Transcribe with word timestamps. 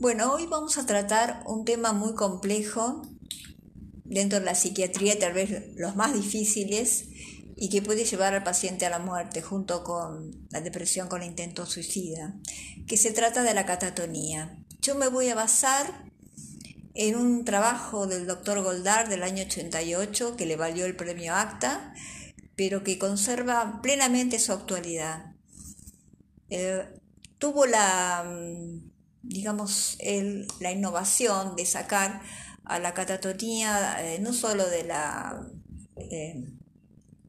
Bueno, 0.00 0.32
hoy 0.32 0.46
vamos 0.46 0.78
a 0.78 0.86
tratar 0.86 1.42
un 1.44 1.64
tema 1.64 1.92
muy 1.92 2.14
complejo 2.14 3.02
dentro 4.04 4.38
de 4.38 4.44
la 4.44 4.54
psiquiatría, 4.54 5.18
tal 5.18 5.32
vez 5.32 5.74
los 5.74 5.96
más 5.96 6.14
difíciles 6.14 7.06
y 7.56 7.68
que 7.68 7.82
puede 7.82 8.04
llevar 8.04 8.32
al 8.32 8.44
paciente 8.44 8.86
a 8.86 8.90
la 8.90 9.00
muerte 9.00 9.42
junto 9.42 9.82
con 9.82 10.46
la 10.50 10.60
depresión 10.60 11.08
con 11.08 11.24
intento 11.24 11.66
suicida, 11.66 12.36
que 12.86 12.96
se 12.96 13.10
trata 13.10 13.42
de 13.42 13.54
la 13.54 13.66
catatonía. 13.66 14.56
Yo 14.80 14.94
me 14.94 15.08
voy 15.08 15.30
a 15.30 15.34
basar 15.34 16.04
en 16.94 17.16
un 17.16 17.44
trabajo 17.44 18.06
del 18.06 18.28
doctor 18.28 18.62
Goldar 18.62 19.08
del 19.08 19.24
año 19.24 19.42
88 19.42 20.36
que 20.36 20.46
le 20.46 20.54
valió 20.54 20.86
el 20.86 20.94
premio 20.94 21.34
ACTA, 21.34 21.92
pero 22.54 22.84
que 22.84 23.00
conserva 23.00 23.80
plenamente 23.82 24.38
su 24.38 24.52
actualidad. 24.52 25.34
Eh, 26.50 26.86
tuvo 27.38 27.66
la 27.66 28.22
mm, 28.24 28.97
digamos, 29.28 29.96
el, 30.00 30.46
la 30.60 30.72
innovación 30.72 31.54
de 31.54 31.66
sacar 31.66 32.20
a 32.64 32.78
la 32.78 32.94
catatonía 32.94 33.96
eh, 34.00 34.18
no 34.20 34.32
solo 34.32 34.68
de 34.68 34.84
la 34.84 35.46
eh, 35.96 36.44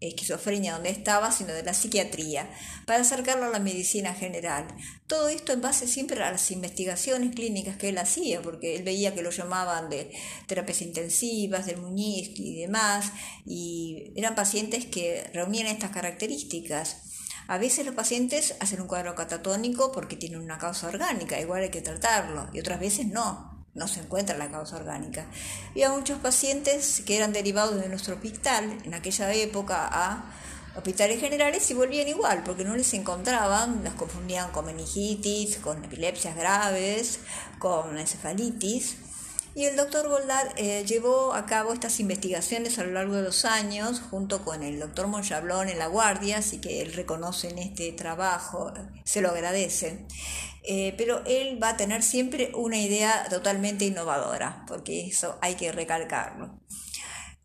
esquizofrenia 0.02 0.74
donde 0.74 0.90
estaba, 0.90 1.32
sino 1.32 1.52
de 1.54 1.64
la 1.64 1.74
psiquiatría, 1.74 2.50
para 2.86 3.02
acercarlo 3.02 3.46
a 3.46 3.50
la 3.50 3.60
medicina 3.60 4.14
general. 4.14 4.66
Todo 5.08 5.30
esto 5.30 5.52
en 5.52 5.62
base 5.62 5.88
siempre 5.88 6.24
a 6.24 6.32
las 6.32 6.52
investigaciones 6.52 7.36
clínicas 7.36 7.78
que 7.78 7.90
él 7.90 7.98
hacía, 7.98 8.42
porque 8.42 8.76
él 8.76 8.84
veía 8.84 9.14
que 9.14 9.22
lo 9.22 9.32
llamaban 9.32 9.90
de 9.90 10.12
terapias 10.48 10.82
intensivas, 10.82 11.66
del 11.66 11.82
Muñiz 11.82 12.32
y 12.36 12.62
demás, 12.62 13.12
y 13.46 14.14
eran 14.16 14.36
pacientes 14.36 14.86
que 14.86 15.30
reunían 15.34 15.68
estas 15.68 15.92
características. 15.92 17.09
A 17.50 17.58
veces 17.58 17.84
los 17.84 17.96
pacientes 17.96 18.54
hacen 18.60 18.80
un 18.80 18.88
cuadro 18.88 19.16
catatónico 19.16 19.92
porque 19.92 20.16
tienen 20.16 20.40
una 20.40 20.60
causa 20.60 20.88
orgánica, 20.88 21.40
igual 21.40 21.64
hay 21.64 21.72
que 21.72 21.82
tratarlo, 21.82 22.48
y 22.54 22.60
otras 22.60 22.80
veces 22.80 23.08
no, 23.08 23.66
no 23.74 23.88
se 23.88 24.02
encuentra 24.02 24.38
la 24.38 24.52
causa 24.52 24.76
orgánica. 24.76 25.26
Había 25.72 25.90
muchos 25.90 26.20
pacientes 26.20 27.02
que 27.08 27.18
eran 27.18 27.34
derivados 27.34 27.82
de 27.82 27.90
nuestro 27.90 28.14
hospital 28.14 28.78
en 28.84 28.94
aquella 28.94 29.34
época 29.34 29.90
a 29.92 30.32
hospitales 30.76 31.20
generales 31.20 31.72
y 31.72 31.74
volvían 31.74 32.08
igual, 32.08 32.44
porque 32.44 32.64
no 32.64 32.76
les 32.76 32.94
encontraban, 32.94 33.84
las 33.84 33.96
confundían 33.96 34.52
con 34.52 34.68
meningitis, 34.68 35.58
con 35.58 35.84
epilepsias 35.84 36.36
graves, 36.36 37.22
con 37.58 37.98
encefalitis 37.98 38.98
y 39.56 39.66
el 39.66 39.76
doctor 39.76 40.08
Goldar 40.08 40.54
eh, 40.58 40.84
llevó 40.86 41.34
a 41.34 41.46
cabo 41.46 41.74
estas 41.74 42.00
investigaciones 42.00 42.80
a 42.80 42.84
lo 42.84 42.92
largo 42.92 43.16
de 43.16 43.24
los 43.24 43.46
años 43.46 44.02
junto 44.10 44.44
con 44.44 44.64
el 44.64 44.80
doctor 44.80 45.08
Monchablón 45.08 45.70
en 45.70 45.80
la 45.80 45.88
guardia, 45.88 46.38
así 46.38 46.60
que 46.60 46.82
él 46.82 46.94
reconoce 46.94 47.50
en 47.50 47.58
este 47.60 47.92
trabajo, 47.92 48.72
se 49.04 49.22
lo 49.22 49.30
agradece. 49.30 50.06
Eh, 50.64 50.94
pero 50.98 51.24
él 51.26 51.62
va 51.62 51.70
a 51.70 51.78
tener 51.78 52.04
siempre 52.04 52.52
una 52.54 52.78
idea 52.78 53.26
totalmente 53.30 53.86
innovadora, 53.86 54.66
porque 54.68 55.08
eso 55.08 55.38
hay 55.42 55.56
que 55.56 55.72
recalcarlo. 55.72 56.60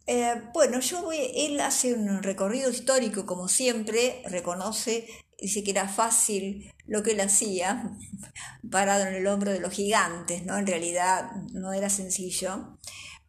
Eh, 0.06 0.42
bueno, 0.52 0.80
yo 0.80 1.02
voy, 1.02 1.16
él 1.34 1.58
hace 1.60 1.94
un 1.94 2.22
recorrido 2.22 2.70
histórico, 2.70 3.24
como 3.24 3.48
siempre, 3.48 4.22
reconoce 4.26 5.06
dice 5.38 5.64
que 5.64 5.70
era 5.70 5.88
fácil 5.88 6.70
lo 6.86 7.02
que 7.02 7.12
él 7.12 7.20
hacía, 7.20 7.96
parado 8.70 9.06
en 9.06 9.14
el 9.14 9.26
hombro 9.26 9.52
de 9.52 9.60
los 9.60 9.72
gigantes, 9.72 10.44
¿no? 10.44 10.58
En 10.58 10.66
realidad 10.66 11.30
no 11.52 11.72
era 11.72 11.90
sencillo, 11.90 12.78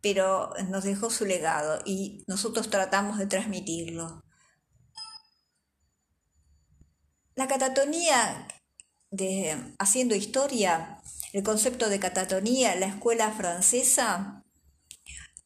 pero 0.02 0.52
nos 0.70 0.84
dejó 0.84 1.10
su 1.10 1.26
legado 1.26 1.82
y 1.86 2.24
nosotros 2.28 2.70
tratamos 2.70 3.18
de 3.18 3.28
transmitirlo. 3.28 4.24
La 7.36 7.48
catatonía, 7.48 8.48
de, 9.12 9.74
haciendo 9.80 10.16
historia, 10.16 11.02
el 11.34 11.44
concepto 11.44 11.90
de 11.90 12.00
catatonía, 12.00 12.76
la 12.76 12.86
escuela 12.86 13.32
francesa, 13.32 14.46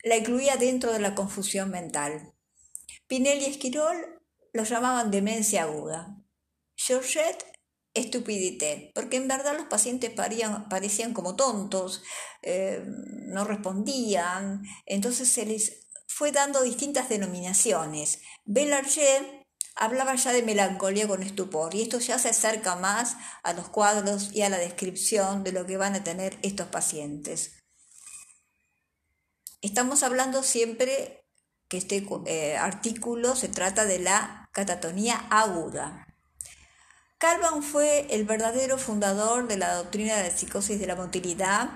la 0.04 0.18
incluía 0.18 0.56
dentro 0.58 0.94
de 0.94 1.00
la 1.00 1.16
confusión 1.16 1.72
mental. 1.72 2.34
Pinel 3.08 3.42
y 3.42 3.46
Esquirol 3.46 4.22
lo 4.54 4.64
llamaban 4.64 5.10
demencia 5.10 5.64
aguda. 5.64 6.19
Georgette 6.82 7.44
estupidité, 7.94 8.92
porque 8.96 9.18
en 9.18 9.28
verdad 9.28 9.58
los 9.58 9.68
pacientes 9.68 10.12
parecían 10.12 11.14
como 11.14 11.36
tontos, 11.36 12.02
eh, 12.42 12.82
no 12.86 13.44
respondían, 13.44 14.64
entonces 14.86 15.28
se 15.30 15.46
les 15.46 15.88
fue 16.08 16.32
dando 16.32 16.64
distintas 16.64 17.10
denominaciones. 17.10 18.22
Belarger 18.46 19.46
hablaba 19.76 20.16
ya 20.16 20.32
de 20.32 20.42
melancolía 20.42 21.06
con 21.06 21.22
estupor 21.22 21.76
y 21.76 21.82
esto 21.82 22.00
ya 22.00 22.18
se 22.18 22.30
acerca 22.30 22.78
más 22.78 23.18
a 23.44 23.52
los 23.52 23.68
cuadros 23.68 24.34
y 24.34 24.44
a 24.44 24.50
la 24.50 24.58
descripción 24.58 25.44
de 25.44 25.52
lo 25.52 25.66
que 25.66 25.76
van 25.76 25.96
a 25.96 26.04
tener 26.04 26.40
estos 26.44 26.68
pacientes. 26.68 27.58
Estamos 29.62 30.04
hablando 30.04 30.44
siempre 30.44 31.26
que 31.68 31.78
este 31.78 32.08
eh, 32.26 32.56
artículo 32.56 33.36
se 33.36 33.50
trata 33.50 33.84
de 33.84 34.00
la 34.00 34.50
catatonía 34.54 35.28
aguda. 35.30 36.09
Calvan 37.20 37.64
fue 37.64 38.08
el 38.12 38.24
verdadero 38.24 38.78
fundador 38.78 39.50
de 39.50 39.58
la 39.58 39.76
doctrina 39.76 40.16
de 40.16 40.30
la 40.30 40.38
psicosis 40.38 40.80
de 40.80 40.88
la 40.88 40.96
motilidad 40.96 41.70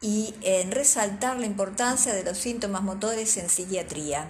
y 0.00 0.34
en 0.42 0.72
resaltar 0.72 1.38
la 1.38 1.46
importancia 1.46 2.12
de 2.12 2.24
los 2.24 2.36
síntomas 2.36 2.82
motores 2.82 3.36
en 3.36 3.48
psiquiatría. 3.48 4.28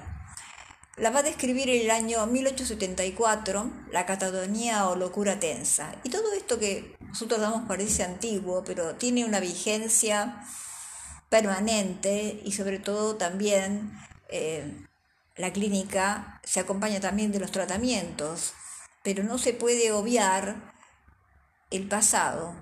La 0.99 1.09
va 1.09 1.21
a 1.21 1.23
describir 1.23 1.71
en 1.71 1.81
el 1.81 1.91
año 1.91 2.27
1874, 2.27 3.71
la 3.91 4.05
catatonía 4.05 4.87
o 4.91 4.97
locura 4.97 5.41
tensa. 5.41 5.95
Y 6.05 6.11
todo 6.11 6.31
esto 6.35 6.59
que 6.59 6.95
nosotros 7.01 7.41
damos 7.41 7.67
parece 7.67 8.05
antiguo, 8.05 8.63
pero 8.63 8.95
tiene 8.97 9.25
una 9.25 9.41
vigencia 9.41 10.45
permanente 11.31 12.43
y 12.45 12.53
sobre 12.53 12.79
todo 12.79 13.17
también 13.17 13.91
eh, 14.29 14.87
la 15.35 15.55
clínica 15.55 16.43
se 16.45 16.61
acompaña 16.61 17.01
también 17.01 17.33
de 17.33 17.41
los 17.41 17.53
tratamientos 17.53 18.53
pero 19.07 19.23
no 19.23 19.39
se 19.39 19.53
puede 19.53 19.93
obviar 19.93 20.75
el 21.71 21.87
pasado, 21.87 22.57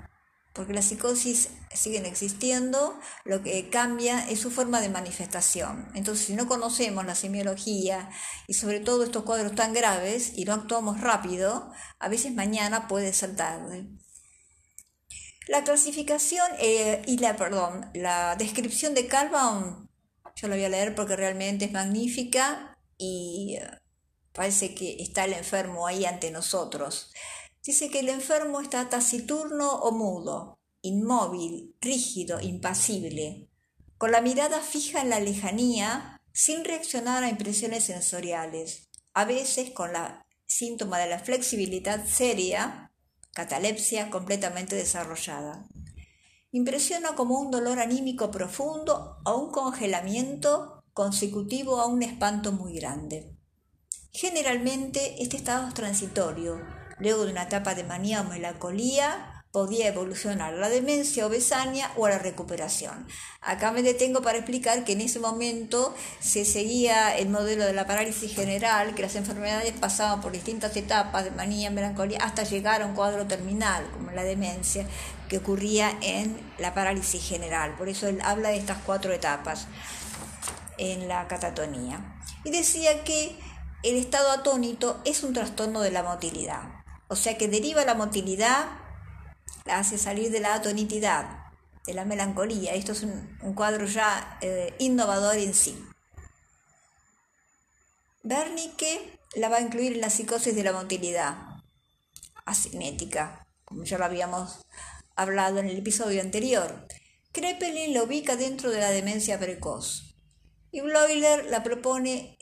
porque 0.53 0.75
las 0.75 0.85
psicosis 0.85 1.49
siguen 1.73 2.05
existiendo, 2.05 3.01
lo 3.25 3.43
que 3.43 3.71
cambia 3.71 4.29
es 4.29 4.41
su 4.41 4.51
forma 4.51 4.83
de 4.83 4.91
manifestación. 4.91 5.89
Entonces, 5.95 6.27
si 6.27 6.35
no 6.35 6.47
conocemos 6.47 7.07
la 7.07 7.15
semiología 7.15 8.11
y 8.47 8.53
sobre 8.53 8.81
todo 8.81 9.05
estos 9.05 9.23
cuadros 9.23 9.55
tan 9.55 9.73
graves 9.73 10.33
y 10.37 10.45
no 10.45 10.53
actuamos 10.53 11.01
rápido, 11.01 11.73
a 11.99 12.09
veces 12.11 12.35
mañana 12.35 12.89
puede 12.89 13.15
ser 13.15 13.35
tarde. 13.37 13.87
La 15.49 15.65
clasificación 15.65 16.47
eh, 16.59 17.01
y 17.07 17.17
la, 17.21 17.37
perdón, 17.37 17.91
la 17.95 18.37
descripción 18.37 18.93
de 18.93 19.07
Calvin, 19.07 19.89
yo 20.37 20.49
la 20.49 20.57
voy 20.57 20.65
a 20.67 20.69
leer 20.69 20.95
porque 20.95 21.17
realmente 21.17 21.65
es 21.65 21.73
magnífica 21.73 22.77
y 22.99 23.57
Parece 24.35 24.75
que 24.75 24.97
está 25.01 25.25
el 25.25 25.33
enfermo 25.33 25.87
ahí 25.87 26.05
ante 26.05 26.31
nosotros. 26.33 27.13
Dice 27.63 27.89
que 27.89 28.01
el 28.01 28.09
enfermo 28.09 28.61
está 28.61 28.89
taciturno 28.89 29.77
o 29.77 29.93
mudo, 29.93 30.59
inmóvil, 30.83 31.77
rígido, 31.81 32.41
impasible, 32.41 33.49
con 33.97 34.11
la 34.11 34.21
mirada 34.21 34.61
fija 34.61 35.01
en 35.01 35.11
la 35.11 35.21
lejanía, 35.21 36.21
sin 36.33 36.65
reaccionar 36.65 37.23
a 37.23 37.29
impresiones 37.29 37.85
sensoriales, 37.85 38.91
a 39.15 39.25
veces 39.25 39.71
con 39.71 39.93
la 39.93 40.27
síntoma 40.47 40.99
de 40.99 41.09
la 41.09 41.21
flexibilidad 41.21 42.05
seria, 42.05 42.93
catalepsia 43.33 44.11
completamente 44.11 44.75
desarrollada. 44.75 45.65
Impresiona 46.51 47.15
como 47.15 47.39
un 47.39 47.51
dolor 47.51 47.79
anímico 47.79 48.31
profundo 48.31 49.19
o 49.25 49.37
un 49.37 49.53
congelamiento 49.53 50.85
consecutivo 50.93 51.81
a 51.81 51.87
un 51.87 52.03
espanto 52.03 52.53
muy 52.53 52.75
grande. 52.75 53.34
Generalmente 54.17 55.21
este 55.25 55.37
estado 55.37 55.67
es 55.67 55.75
transitorio. 55.75 56.61
Luego 57.01 57.25
de 57.25 57.33
una 57.33 57.43
etapa 57.43 57.75
de 57.75 57.83
manía 57.83 58.21
o 58.21 58.25
melancolía 58.25 59.43
podía 59.51 59.89
evolucionar 59.89 60.55
a 60.55 60.57
la 60.57 60.69
demencia 60.69 61.27
o 61.27 61.29
besania 61.29 61.91
o 61.97 62.07
a 62.07 62.11
la 62.11 62.19
recuperación. 62.21 63.09
Acá 63.41 63.73
me 63.73 63.83
detengo 63.83 64.23
para 64.23 64.39
explicar 64.39 64.85
que 64.85 64.93
en 64.93 65.01
ese 65.01 65.19
momento 65.19 65.93
se 66.21 66.45
seguía 66.45 67.17
el 67.17 67.29
modelo 67.29 67.65
de 67.65 67.73
la 67.73 67.89
parálisis 67.89 68.33
general, 68.33 68.95
que 68.95 69.03
las 69.03 69.17
enfermedades 69.17 69.73
pasaban 69.73 70.21
por 70.21 70.31
distintas 70.31 70.77
etapas 70.77 71.25
de 71.25 71.33
manía, 71.33 71.73
melancolía, 71.73 72.19
hasta 72.23 72.45
llegar 72.45 72.83
a 72.83 72.87
un 72.87 72.95
cuadro 72.95 73.27
terminal, 73.27 73.85
como 73.91 74.13
la 74.13 74.23
demencia, 74.23 74.87
que 75.29 75.39
ocurría 75.39 75.91
en 76.03 76.39
la 76.59 76.73
parálisis 76.73 77.29
general. 77.29 77.75
Por 77.77 77.89
eso 77.89 78.07
él 78.07 78.21
habla 78.23 78.51
de 78.51 78.59
estas 78.59 78.79
cuatro 78.87 79.13
etapas 79.13 79.67
en 80.79 81.09
la 81.09 81.27
catatonía. 81.27 82.15
Y 82.45 82.51
decía 82.51 83.03
que 83.03 83.37
el 83.85 83.97
estado 83.97 84.31
atónito 84.31 85.01
es 85.05 85.23
un 85.23 85.35
trastorno 85.35 85.83
de 85.83 85.91
la 85.91 86.03
motilidad. 86.03 86.63
O 87.09 87.17
sea 87.17 87.37
que 87.37 87.49
deriva 87.49 87.85
la 87.85 87.95
motilidad, 87.95 88.67
la 89.67 89.79
hace 89.79 89.99
salir 89.99 90.31
de 90.31 90.41
la 90.41 90.55
atonitidad, 90.55 91.53
de 91.87 91.93
la 91.93 92.07
melancolía. 92.07 92.73
Esto 92.73 92.93
es 92.93 93.03
un, 93.03 93.55
cuadro 93.55 93.85
ya 93.85 94.39
eh, 94.41 94.75
innovador 94.79 95.37
en 95.37 95.53
sí. 95.53 95.79
Wernicke 98.23 99.21
la 99.35 99.51
va 99.51 99.59
a 99.59 99.61
incluir 99.61 99.93
en 99.93 100.01
la 100.01 100.09
psicosis 100.09 100.57
de 100.57 100.65
la 100.65 100.73
motilidad 100.73 101.37
asinética, 102.47 103.47
como 103.67 103.85
ya 103.85 103.99
lo 103.99 104.07
habíamos 104.07 104.65
hablado 105.15 105.59
en 105.59 105.69
el 105.69 105.77
episodio 105.77 106.23
anterior. 106.23 106.87
Kreppelin 107.33 107.93
la 107.93 108.03
ubica 108.03 108.37
dentro 108.37 108.71
de 108.71 108.81
la 108.81 108.91
demencia 108.91 109.39
precoz 109.39 110.15
y 110.71 110.81
Bloiler 110.81 111.47
la 111.51 111.63
propone 111.63 112.34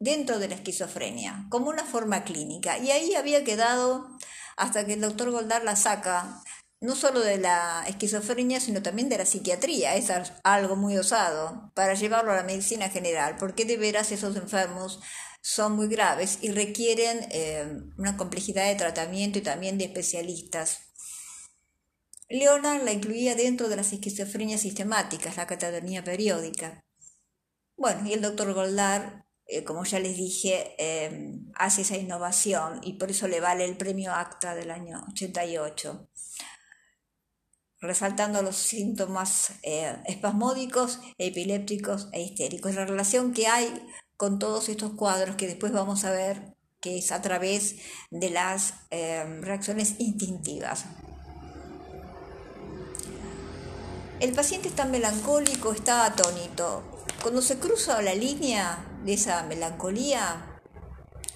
dentro 0.00 0.38
de 0.38 0.48
la 0.48 0.54
esquizofrenia, 0.56 1.46
como 1.50 1.68
una 1.68 1.84
forma 1.84 2.24
clínica. 2.24 2.78
Y 2.78 2.90
ahí 2.90 3.14
había 3.14 3.44
quedado 3.44 4.08
hasta 4.56 4.84
que 4.84 4.94
el 4.94 5.00
doctor 5.00 5.30
Goldar 5.30 5.62
la 5.62 5.76
saca, 5.76 6.42
no 6.80 6.96
solo 6.96 7.20
de 7.20 7.36
la 7.36 7.84
esquizofrenia, 7.86 8.58
sino 8.60 8.82
también 8.82 9.10
de 9.10 9.18
la 9.18 9.26
psiquiatría. 9.26 9.94
Es 9.94 10.10
algo 10.42 10.76
muy 10.76 10.96
osado 10.96 11.70
para 11.74 11.94
llevarlo 11.94 12.32
a 12.32 12.36
la 12.36 12.42
medicina 12.42 12.88
general, 12.88 13.36
porque 13.38 13.66
de 13.66 13.76
veras 13.76 14.10
esos 14.10 14.34
enfermos 14.36 15.00
son 15.42 15.76
muy 15.76 15.88
graves 15.88 16.38
y 16.40 16.50
requieren 16.50 17.26
eh, 17.30 17.66
una 17.98 18.16
complejidad 18.16 18.66
de 18.66 18.76
tratamiento 18.76 19.38
y 19.38 19.42
también 19.42 19.78
de 19.78 19.84
especialistas. 19.84 20.80
Leonard 22.28 22.84
la 22.84 22.92
incluía 22.92 23.34
dentro 23.34 23.68
de 23.68 23.76
las 23.76 23.92
esquizofrenias 23.92 24.60
sistemáticas, 24.60 25.36
la 25.36 25.46
catatonía 25.46 26.04
periódica. 26.04 26.84
Bueno, 27.76 28.06
y 28.06 28.12
el 28.12 28.22
doctor 28.22 28.52
Goldar 28.54 29.26
eh, 29.50 29.64
como 29.64 29.84
ya 29.84 29.98
les 29.98 30.16
dije, 30.16 30.74
em, 30.78 31.50
hace 31.54 31.82
esa 31.82 31.96
innovación 31.96 32.80
y 32.84 32.94
por 32.94 33.10
eso 33.10 33.26
le 33.26 33.40
vale 33.40 33.64
el 33.64 33.76
premio 33.76 34.12
ACTA 34.12 34.54
del 34.54 34.70
año 34.70 35.04
88, 35.10 36.08
resaltando 37.80 38.42
los 38.42 38.56
síntomas 38.56 39.54
eh, 39.64 39.96
espasmódicos, 40.06 41.00
epilépticos 41.18 42.08
e 42.12 42.22
histéricos, 42.22 42.76
la 42.76 42.86
relación 42.86 43.32
que 43.32 43.48
hay 43.48 43.68
con 44.16 44.38
todos 44.38 44.68
estos 44.68 44.92
cuadros 44.92 45.34
que 45.34 45.48
después 45.48 45.72
vamos 45.72 46.04
a 46.04 46.12
ver 46.12 46.54
que 46.80 46.98
es 46.98 47.10
a 47.10 47.20
través 47.20 47.76
de 48.10 48.30
las 48.30 48.74
em, 48.90 49.42
reacciones 49.42 49.96
instintivas. 49.98 50.84
El 54.20 54.32
paciente 54.32 54.68
está 54.68 54.84
melancólico, 54.84 55.72
está 55.72 56.04
atónito. 56.04 56.99
Cuando 57.22 57.42
se 57.42 57.58
cruza 57.58 58.00
la 58.00 58.14
línea 58.14 58.82
de 59.04 59.12
esa 59.12 59.42
melancolía, 59.42 60.58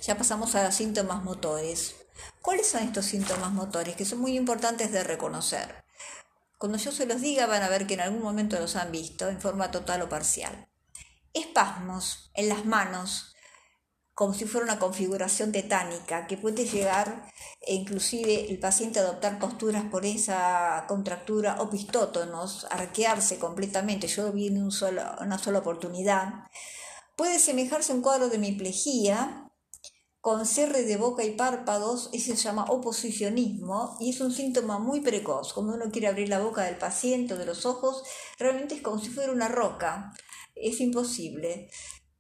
ya 0.01 0.17
pasamos 0.17 0.55
a 0.55 0.73
síntomas 0.73 1.23
motores. 1.23 1.97
¿Cuáles 2.41 2.69
son 2.69 2.85
estos 2.85 3.05
síntomas 3.05 3.53
motores? 3.53 3.95
Que 3.95 4.07
son 4.07 4.21
muy 4.21 4.35
importantes 4.35 4.93
de 4.93 5.05
reconocer. 5.05 5.85
Cuando 6.57 6.79
yo 6.79 6.91
se 6.91 7.05
los 7.05 7.21
diga 7.21 7.45
van 7.47 7.63
a 7.63 7.69
ver 7.69 7.87
que 7.87 7.95
en 7.95 8.01
algún 8.01 8.23
momento 8.23 8.59
los 8.59 8.77
han 8.77 8.93
visto 8.93 9.29
en 9.29 9.43
forma 9.43 9.71
total 9.71 10.01
o 10.01 10.09
parcial. 10.09 10.69
Espasmos 11.35 12.31
en 12.33 12.49
las 12.49 12.65
manos, 12.65 13.34
como 14.15 14.33
si 14.33 14.45
fuera 14.45 14.65
una 14.65 14.79
configuración 14.79 15.53
tetánica, 15.53 16.27
que 16.27 16.37
puede 16.37 16.67
llegar 16.67 17.33
e 17.61 17.75
inclusive 17.75 18.51
el 18.51 18.59
paciente 18.59 19.01
a 19.01 19.03
adoptar 19.03 19.39
posturas 19.39 19.85
por 19.91 20.07
esa 20.07 20.85
contractura 20.87 21.61
o 21.61 21.69
pistótonos, 21.69 22.67
arquearse 22.71 23.39
completamente. 23.39 24.07
Yo 24.07 24.33
vi 24.33 24.49
en 24.49 24.63
una 24.63 25.39
sola 25.39 25.59
oportunidad 25.59 26.45
Puede 27.17 27.39
semejarse 27.39 27.93
a 27.93 27.95
un 27.95 28.03
cuadro 28.03 28.29
de 28.29 28.39
miplejía 28.39 29.49
con 30.21 30.47
cierre 30.47 30.83
de 30.83 30.97
boca 30.97 31.23
y 31.23 31.37
párpados, 31.37 32.09
ese 32.13 32.35
se 32.35 32.43
llama 32.43 32.65
oposicionismo 32.65 33.97
y 34.01 34.11
es 34.11 34.21
un 34.21 34.33
síntoma 34.33 34.81
muy 34.81 35.01
precoz. 35.01 35.53
Cuando 35.53 35.75
uno 35.75 35.93
quiere 35.93 36.09
abrir 36.09 36.29
la 36.29 36.41
boca 36.41 36.63
del 36.63 36.77
paciente 36.77 37.35
o 37.35 37.37
de 37.37 37.47
los 37.47 37.67
ojos, 37.67 38.03
realmente 38.39 38.75
es 38.77 38.83
como 38.83 38.99
si 38.99 39.11
fuera 39.11 39.33
una 39.33 39.49
roca. 39.49 40.13
Es 40.57 40.81
imposible. 40.81 41.69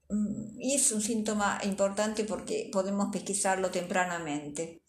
Mm, 0.08 0.60
y 0.60 0.74
es 0.74 0.92
un 0.92 1.00
síntoma 1.00 1.60
importante 1.64 2.24
porque 2.24 2.68
podemos 2.72 3.08
pesquisarlo 3.12 3.70
tempranamente. 3.70 4.84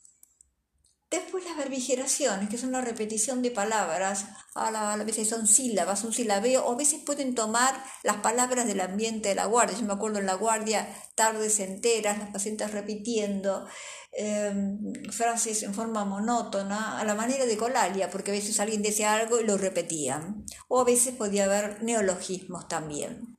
Después 1.11 1.45
las 1.45 1.55
verbigeraciones, 1.55 2.49
que 2.49 2.57
son 2.57 2.71
la 2.71 2.81
repetición 2.81 3.41
de 3.41 3.51
palabras, 3.51 4.25
a, 4.55 4.97
veces 4.97 5.29
son 5.29 5.47
sílabas, 5.47 6.03
un 6.03 6.11
silabeo, 6.11 6.65
o 6.65 6.73
a 6.73 6.75
veces 6.75 7.01
pueden 7.05 7.35
tomar 7.35 7.81
las 8.03 8.17
palabras 8.17 8.65
del 8.65 8.81
ambiente 8.81 9.29
de 9.29 9.35
la 9.35 9.45
guardia. 9.45 9.77
Yo 9.77 9.85
me 9.85 9.93
acuerdo 9.93 10.19
en 10.19 10.25
la 10.25 10.33
guardia, 10.33 10.89
tardes 11.15 11.59
enteras, 11.59 12.17
las 12.17 12.31
pacientes 12.31 12.71
repitiendo 12.71 13.67
em, 14.11 14.79
frases 15.11 15.63
en 15.63 15.73
forma 15.73 16.05
monótona, 16.05 16.99
a 16.99 17.05
la 17.05 17.15
manera 17.15 17.45
de 17.45 17.55
Colalia, 17.55 18.09
porque 18.09 18.31
a 18.31 18.33
veces 18.33 18.59
alguien 18.59 18.81
decía 18.81 19.13
algo 19.13 19.39
y 19.39 19.45
lo 19.45 19.57
repetían. 19.57 20.43
O 20.67 20.81
a 20.81 20.85
veces 20.85 21.15
podía 21.15 21.45
haber 21.45 21.83
neologismos 21.83 22.67
también. 22.67 23.34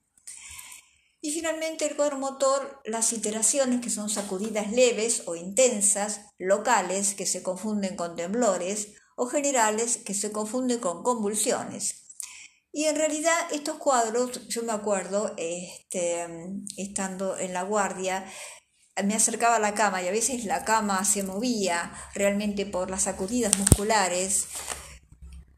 Y 1.21 1.33
finalmente 1.33 1.87
el 1.87 1.97
cuadro 1.97 2.19
motor, 2.19 2.81
las 2.85 3.13
iteraciones 3.13 3.81
que 3.81 3.91
son 3.91 4.09
sacudidas 4.09 4.71
leves 4.71 5.23
o 5.27 5.35
intensas, 5.35 6.21
locales 6.39 7.15
que 7.15 7.27
se 7.27 7.43
confunden 7.43 7.97
con 7.97 8.17
temblores 8.17 8.95
o 9.17 9.27
generales 9.27 9.97
que 9.97 10.15
se 10.15 10.31
confunden 10.31 10.79
con 10.79 11.03
convulsiones. 11.03 12.07
Y 12.73 12.85
en 12.85 12.97
realidad 12.97 13.35
estos 13.53 13.77
cuadros, 13.77 14.47
yo 14.49 14.63
me 14.63 14.73
acuerdo, 14.73 15.35
este, 15.39 16.27
estando 16.77 17.39
en 17.39 17.55
la 17.55 17.63
guardia, 17.63 18.31
me 19.03 19.15
acercaba 19.15 19.57
a 19.57 19.61
la 19.61 19.75
cama 19.75 20.03
y 20.03 20.09
a 20.09 20.13
veces 20.13 20.45
la 20.45 20.65
cama 20.65 21.05
se 21.05 21.23
movía 21.23 21.93
realmente 22.15 22.67
por 22.67 22.91
las 22.91 23.03
sacudidas 23.03 23.57
musculares 23.59 24.47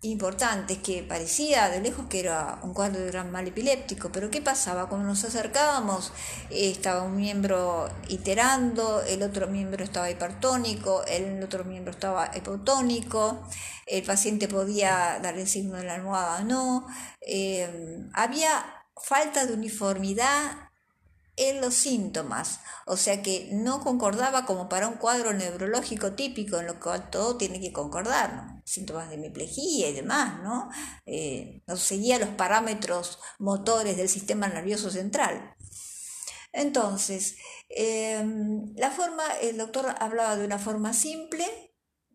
importante 0.03 0.79
que 0.81 1.03
parecía 1.03 1.69
de 1.71 1.81
lejos 1.81 2.07
que 2.09 2.21
era 2.21 2.61
un 2.63 2.73
cuadro 2.73 3.01
de 3.01 3.11
gran 3.11 3.33
mal 3.33 3.49
epiléptico, 3.49 4.11
pero 4.13 4.31
¿qué 4.31 4.41
pasaba? 4.41 4.89
Cuando 4.89 5.09
nos 5.09 5.25
acercábamos 5.25 6.13
estaba 6.51 7.03
un 7.03 7.17
miembro 7.17 7.89
iterando, 8.09 9.03
el 9.03 9.23
otro 9.25 9.49
miembro 9.49 9.83
estaba 9.83 10.09
hipertónico, 10.09 11.05
el 11.07 11.43
otro 11.43 11.65
miembro 11.65 11.91
estaba 11.91 12.31
hipotónico, 12.37 13.43
el 13.87 14.05
paciente 14.05 14.47
podía 14.47 15.19
dar 15.21 15.37
el 15.37 15.49
signo 15.49 15.77
de 15.77 15.85
la 15.85 15.95
almohada 15.95 16.45
no, 16.45 16.87
eh, 17.21 18.07
había 18.15 18.85
falta 18.97 19.47
de 19.47 19.55
uniformidad 19.55 20.68
en 21.39 21.61
los 21.61 21.75
síntomas, 21.75 22.61
o 22.85 22.97
sea 22.97 23.23
que 23.23 23.49
no 23.53 23.81
concordaba 23.81 24.45
como 24.45 24.69
para 24.69 24.89
un 24.89 24.97
cuadro 24.97 25.33
neurológico 25.33 26.13
típico 26.15 26.59
en 26.59 26.67
lo 26.67 26.81
cual 26.81 27.11
todo 27.11 27.37
tiene 27.37 27.61
que 27.61 27.73
concordar, 27.73 28.61
síntomas 28.65 29.09
de 29.09 29.15
hemiplegia 29.15 29.89
y 29.89 29.95
demás, 29.95 30.43
¿no? 30.43 30.69
Eh, 31.07 31.63
no 31.67 31.77
seguía 31.77 32.19
los 32.19 32.31
parámetros 32.31 33.21
motores 33.39 33.97
del 33.97 34.09
sistema 34.09 34.49
nervioso 34.49 34.91
central. 34.91 35.55
Entonces, 36.53 37.37
em, 37.69 38.75
la 38.77 38.91
forma, 38.91 39.25
el 39.41 39.59
doctor 39.59 39.95
hablaba 40.01 40.37
de 40.37 40.45
una 40.45 40.59
forma 40.59 40.93
simple, 40.93 41.47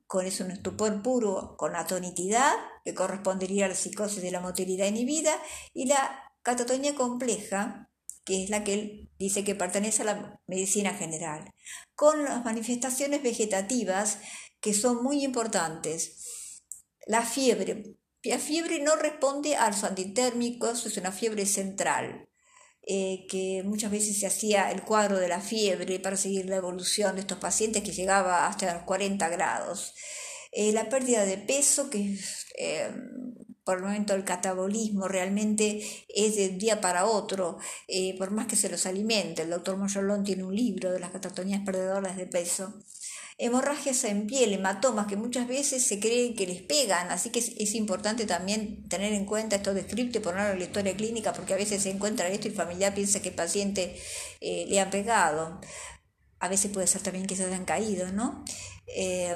con 0.06 0.26
eso 0.26 0.44
un 0.44 0.52
estupor 0.52 1.02
puro, 1.02 1.56
con 1.58 1.76
atonitidad, 1.76 2.54
que 2.84 2.94
correspondería 2.94 3.66
a 3.66 3.70
la 3.70 3.76
psicosis 3.76 4.22
de 4.22 4.32
la 4.32 4.42
motilidad 4.42 4.88
inhibida, 4.88 5.34
y 5.74 5.86
la 5.86 6.34
catatonía 6.42 6.94
compleja, 6.94 7.90
que 8.24 8.44
es 8.44 8.50
la 8.50 8.64
que 8.64 8.74
él 8.74 9.10
dice 9.20 9.44
que 9.44 9.56
pertenece 9.56 10.02
a 10.02 10.06
la 10.06 10.40
medicina 10.48 10.94
general, 10.94 11.54
con 11.96 12.24
las 12.24 12.44
manifestaciones 12.44 13.22
vegetativas 13.22 14.20
que 14.60 14.74
son 14.74 15.04
muy 15.04 15.24
importantes. 15.24 16.62
La 17.06 17.22
fiebre. 17.22 17.98
La 18.24 18.40
fiebre 18.40 18.80
no 18.80 18.96
responde 18.96 19.58
a 19.58 19.70
los 19.70 19.84
antitérmicos, 19.84 20.86
es 20.86 20.96
una 20.96 21.12
fiebre 21.12 21.46
central, 21.46 22.30
eh, 22.86 23.26
que 23.30 23.64
muchas 23.66 23.92
veces 23.92 24.18
se 24.20 24.28
hacía 24.28 24.72
el 24.72 24.84
cuadro 24.84 25.18
de 25.18 25.28
la 25.28 25.42
fiebre 25.42 26.00
para 26.00 26.16
seguir 26.16 26.46
la 26.46 26.56
evolución 26.56 27.16
de 27.16 27.22
estos 27.22 27.40
pacientes 27.40 27.84
que 27.84 27.92
llegaba 27.92 28.48
hasta 28.48 28.74
los 28.74 28.84
40 28.84 29.28
grados. 29.30 29.94
Eh, 30.54 30.72
la 30.72 30.88
pérdida 30.88 31.26
de 31.26 31.38
peso, 31.38 31.90
que 31.90 32.18
eh, 32.58 32.92
por 33.64 33.78
el 33.78 33.84
momento 33.84 34.14
el 34.14 34.26
catabolismo 34.26 35.08
realmente 35.08 35.82
es 36.10 36.36
de 36.36 36.50
un 36.50 36.58
día 36.58 36.82
para 36.82 37.06
otro, 37.06 37.58
eh, 37.88 38.18
por 38.18 38.32
más 38.32 38.48
que 38.48 38.56
se 38.56 38.70
los 38.70 38.86
alimente. 38.86 39.44
El 39.44 39.50
doctor 39.50 39.78
Moyolón 39.78 40.24
tiene 40.24 40.44
un 40.44 40.56
libro 40.56 40.92
de 40.92 41.00
las 41.00 41.12
catatonías 41.12 41.62
perdedoras 41.66 42.18
de 42.18 42.28
peso. 42.28 42.74
Hemorragias 43.38 44.04
en 44.04 44.28
piel, 44.28 44.54
hematomas 44.54 45.08
que 45.08 45.16
muchas 45.16 45.48
veces 45.48 45.84
se 45.84 46.00
cree 46.00 46.36
que 46.36 46.46
les 46.46 46.62
pegan, 46.62 47.10
así 47.10 47.32
que 47.32 47.40
es, 47.40 47.74
importante 47.74 48.26
también 48.28 48.88
tener 48.90 49.12
en 49.14 49.26
cuenta 49.26 49.56
esto 49.56 49.74
descripto 49.74 50.20
y 50.20 50.22
ponerlo 50.22 50.54
en 50.54 50.60
la 50.60 50.66
historia 50.66 50.96
clínica, 50.96 51.34
porque 51.34 51.54
a 51.54 51.58
veces 51.58 51.82
se 51.82 51.90
encuentra 51.90 52.28
esto 52.28 52.48
y 52.48 52.52
el 52.52 52.58
familiar 52.58 52.94
piensa 52.94 53.22
que 53.22 53.30
el 53.30 53.36
paciente 53.36 53.98
eh, 54.40 54.66
le 54.68 54.80
ha 54.80 54.90
pegado. 54.90 55.60
A 56.40 56.48
veces 56.48 56.72
puede 56.72 56.88
ser 56.88 57.02
también 57.02 57.26
que 57.26 57.36
se 57.36 57.46
hayan 57.46 57.66
caído, 57.66 58.12
¿no? 58.12 58.44
Eh, 58.96 59.36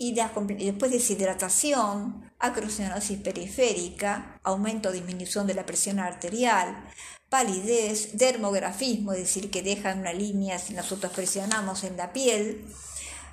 y, 0.00 0.14
después 0.14 0.92
deshidratación, 0.92 2.30
acrocenosis 2.38 3.18
periférica, 3.18 4.40
aumento 4.44 4.90
o 4.90 4.92
disminución 4.92 5.48
de 5.48 5.54
la 5.54 5.66
presión 5.66 5.98
arterial, 5.98 6.88
palidez, 7.28 8.16
dermografismo, 8.16 9.12
es 9.12 9.18
decir, 9.18 9.50
que 9.50 9.62
dejan 9.62 9.98
una 9.98 10.12
línea 10.12 10.60
si 10.60 10.72
nosotros 10.72 11.12
presionamos 11.12 11.82
en 11.82 11.96
la 11.96 12.12
piel. 12.12 12.64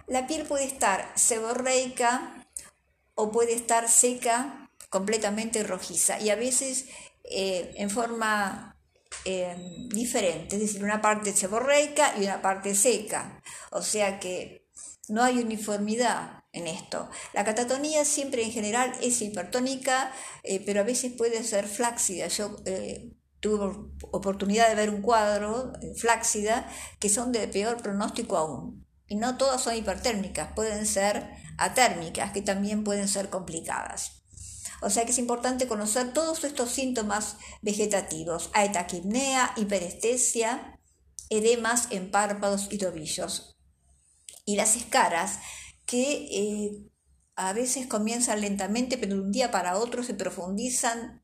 La 0.08 0.26
piel 0.26 0.48
puede 0.48 0.66
estar 0.66 1.12
seborreica 1.14 2.48
o 3.14 3.32
puede 3.32 3.54
estar 3.54 3.88
seca, 3.88 4.72
completamente 4.90 5.62
rojiza 5.64 6.20
y 6.20 6.32
a 6.32 6.36
veces 6.36 6.86
eh, 7.26 7.74
en 7.76 7.92
forma 7.92 8.76
eh, 9.24 9.56
diferente, 9.90 10.56
es 10.56 10.62
decir, 10.62 10.84
una 10.84 11.02
parte 11.02 11.32
seborreica 11.32 12.16
y 12.18 12.24
una 12.24 12.42
parte 12.42 12.74
seca. 12.74 13.40
O 13.72 13.84
sea 13.84 14.20
que 14.20 14.68
no 15.10 15.24
hay 15.24 15.38
uniformidad 15.38 16.45
en 16.56 16.68
esto. 16.68 17.10
La 17.34 17.44
catatonía 17.44 18.06
siempre 18.06 18.44
en 18.44 18.52
general 18.52 18.92
es 19.02 19.22
hipertónica, 19.22 20.12
eh, 20.44 20.64
pero 20.66 20.80
a 20.80 20.84
veces 20.84 21.14
puede 21.14 21.44
ser 21.44 21.68
flácida. 21.68 22.28
Yo 22.28 22.56
eh, 22.66 23.12
tuve 23.42 23.78
oportunidad 24.12 24.70
de 24.70 24.76
ver 24.76 24.90
un 24.90 25.02
cuadro 25.02 25.74
eh, 25.82 25.94
flácida 25.96 26.68
que 27.00 27.10
son 27.10 27.32
de 27.32 27.48
peor 27.48 27.78
pronóstico 27.78 28.38
aún. 28.38 28.88
Y 29.08 29.18
no 29.18 29.38
todas 29.38 29.62
son 29.62 29.76
hipertérmicas, 29.76 30.54
pueden 30.56 30.88
ser 30.88 31.30
atérmicas, 31.58 32.32
que 32.32 32.42
también 32.42 32.84
pueden 32.84 33.08
ser 33.08 33.30
complicadas. 33.30 34.24
O 34.82 34.90
sea 34.90 35.06
que 35.06 35.12
es 35.12 35.20
importante 35.20 35.68
conocer 35.68 36.14
todos 36.14 36.44
estos 36.44 36.72
síntomas 36.72 37.38
vegetativos, 37.62 38.50
aetaquipnea, 38.54 39.54
hiperestesia, 39.58 40.80
edemas 41.30 41.88
en 41.92 42.12
párpados 42.12 42.68
y 42.72 42.78
tobillos. 42.78 43.58
Y 44.46 44.56
las 44.56 44.76
escaras, 44.76 45.40
que 45.86 46.28
eh, 46.32 46.92
a 47.36 47.54
veces 47.54 47.88
comienzan 47.88 48.42
lentamente, 48.42 48.98
pero 48.98 49.16
de 49.16 49.22
un 49.22 49.32
día 49.32 49.52
para 49.52 49.78
otro 49.78 50.04
se 50.04 50.14
profundizan, 50.14 51.24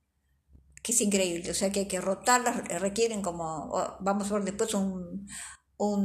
que 0.84 0.92
es 0.92 1.02
increíble. 1.02 1.52
O 1.52 1.54
sea 1.54 1.72
que 1.72 1.82
hay 1.82 1.88
que 1.88 2.02
rotarlas, 2.02 2.68
requieren 2.80 3.22
como, 3.22 3.72
vamos 4.02 4.32
a 4.32 4.36
ver 4.36 4.44
después 4.44 4.74
un, 4.74 5.28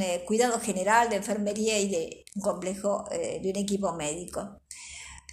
eh, 0.01 0.25
cuidado 0.27 0.59
general 0.61 1.11
de 1.11 1.17
enfermería 1.17 1.79
y 1.79 1.89
de 1.89 2.25
un 2.35 2.43
complejo 2.43 3.05
eh, 3.11 3.41
de 3.43 3.51
un 3.51 3.57
equipo 3.57 3.93
médico. 3.95 4.61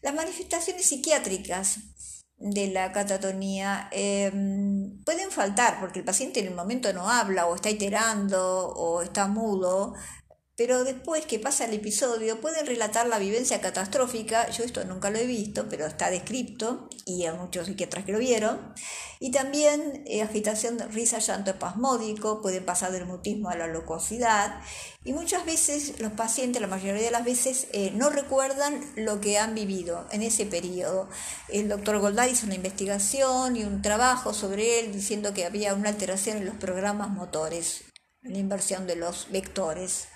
Las 0.02 0.14
manifestaciones 0.14 0.86
psiquiátricas 0.86 1.80
de 2.38 2.68
la 2.68 2.92
catatonía 2.92 3.88
em, 3.92 5.02
pueden 5.06 5.32
faltar 5.32 5.80
porque 5.80 6.00
el 6.00 6.06
paciente 6.06 6.42
en 6.42 6.48
el 6.48 6.56
momento 6.56 6.92
no 6.92 7.10
habla 7.10 7.46
o 7.48 7.56
está 7.56 7.70
iterando 7.70 8.68
o 8.68 9.02
está 9.02 9.28
mudo, 9.28 9.94
pero 10.56 10.84
después 10.84 11.26
que 11.26 11.40
pasa 11.40 11.66
el 11.66 11.74
episodio 11.74 12.40
pueden 12.40 12.68
relatar 12.68 13.08
la 13.08 13.18
vivencia 13.18 13.60
catastrófica, 13.60 14.50
yo 14.52 14.64
esto 14.64 14.86
nunca 14.86 15.10
lo 15.10 15.18
he 15.18 15.26
visto, 15.26 15.68
pero 15.68 15.88
está 15.88 16.12
descrito 16.12 16.90
y 17.06 17.26
hay 17.26 17.36
muchos 17.36 17.66
psiquiatras 17.66 18.06
que 18.06 18.12
lo 18.12 18.20
vieron, 18.20 18.74
y 19.20 19.32
también 19.32 20.04
eh, 20.06 20.22
agitación, 20.22 20.78
risa, 20.92 21.18
llanto 21.18 21.52
espasmódico, 21.52 22.42
pueden 22.42 22.66
pasar 22.66 22.92
del 22.92 23.06
mutismo 23.06 23.50
a 23.50 23.58
la 23.58 23.68
locuosidad, 23.68 24.62
y 25.04 25.14
muchas 25.14 25.44
veces 25.46 26.00
los 26.00 26.14
pacientes, 26.14 26.62
la 26.62 26.68
mayoría 26.68 27.02
de 27.02 27.12
las 27.12 27.26
veces, 27.26 27.68
eh, 27.74 27.92
no 27.96 28.10
recuerdan 28.12 28.80
lo 28.96 29.22
que 29.22 29.40
han 29.40 29.56
vivido 29.56 30.08
en 30.12 30.22
ese 30.22 30.46
periodo. 30.46 31.10
El 31.50 31.68
doctor 31.68 32.00
Goldar 32.00 32.30
hizo 32.30 32.46
una 32.46 32.56
investigación 32.56 33.58
y 33.58 33.64
un 33.64 33.82
trabajo 33.82 34.34
sobre 34.34 34.80
él 34.80 34.94
diciendo 34.94 35.34
que 35.34 35.46
había 35.46 35.74
una 35.74 35.90
alteración 35.90 36.38
en 36.38 36.46
los 36.46 36.56
programas 36.56 37.10
motores, 37.10 37.84
en 38.22 38.34
la 38.34 38.40
inversión 38.40 38.88
de 38.88 38.96
los 38.96 39.30
vectores. 39.32 40.08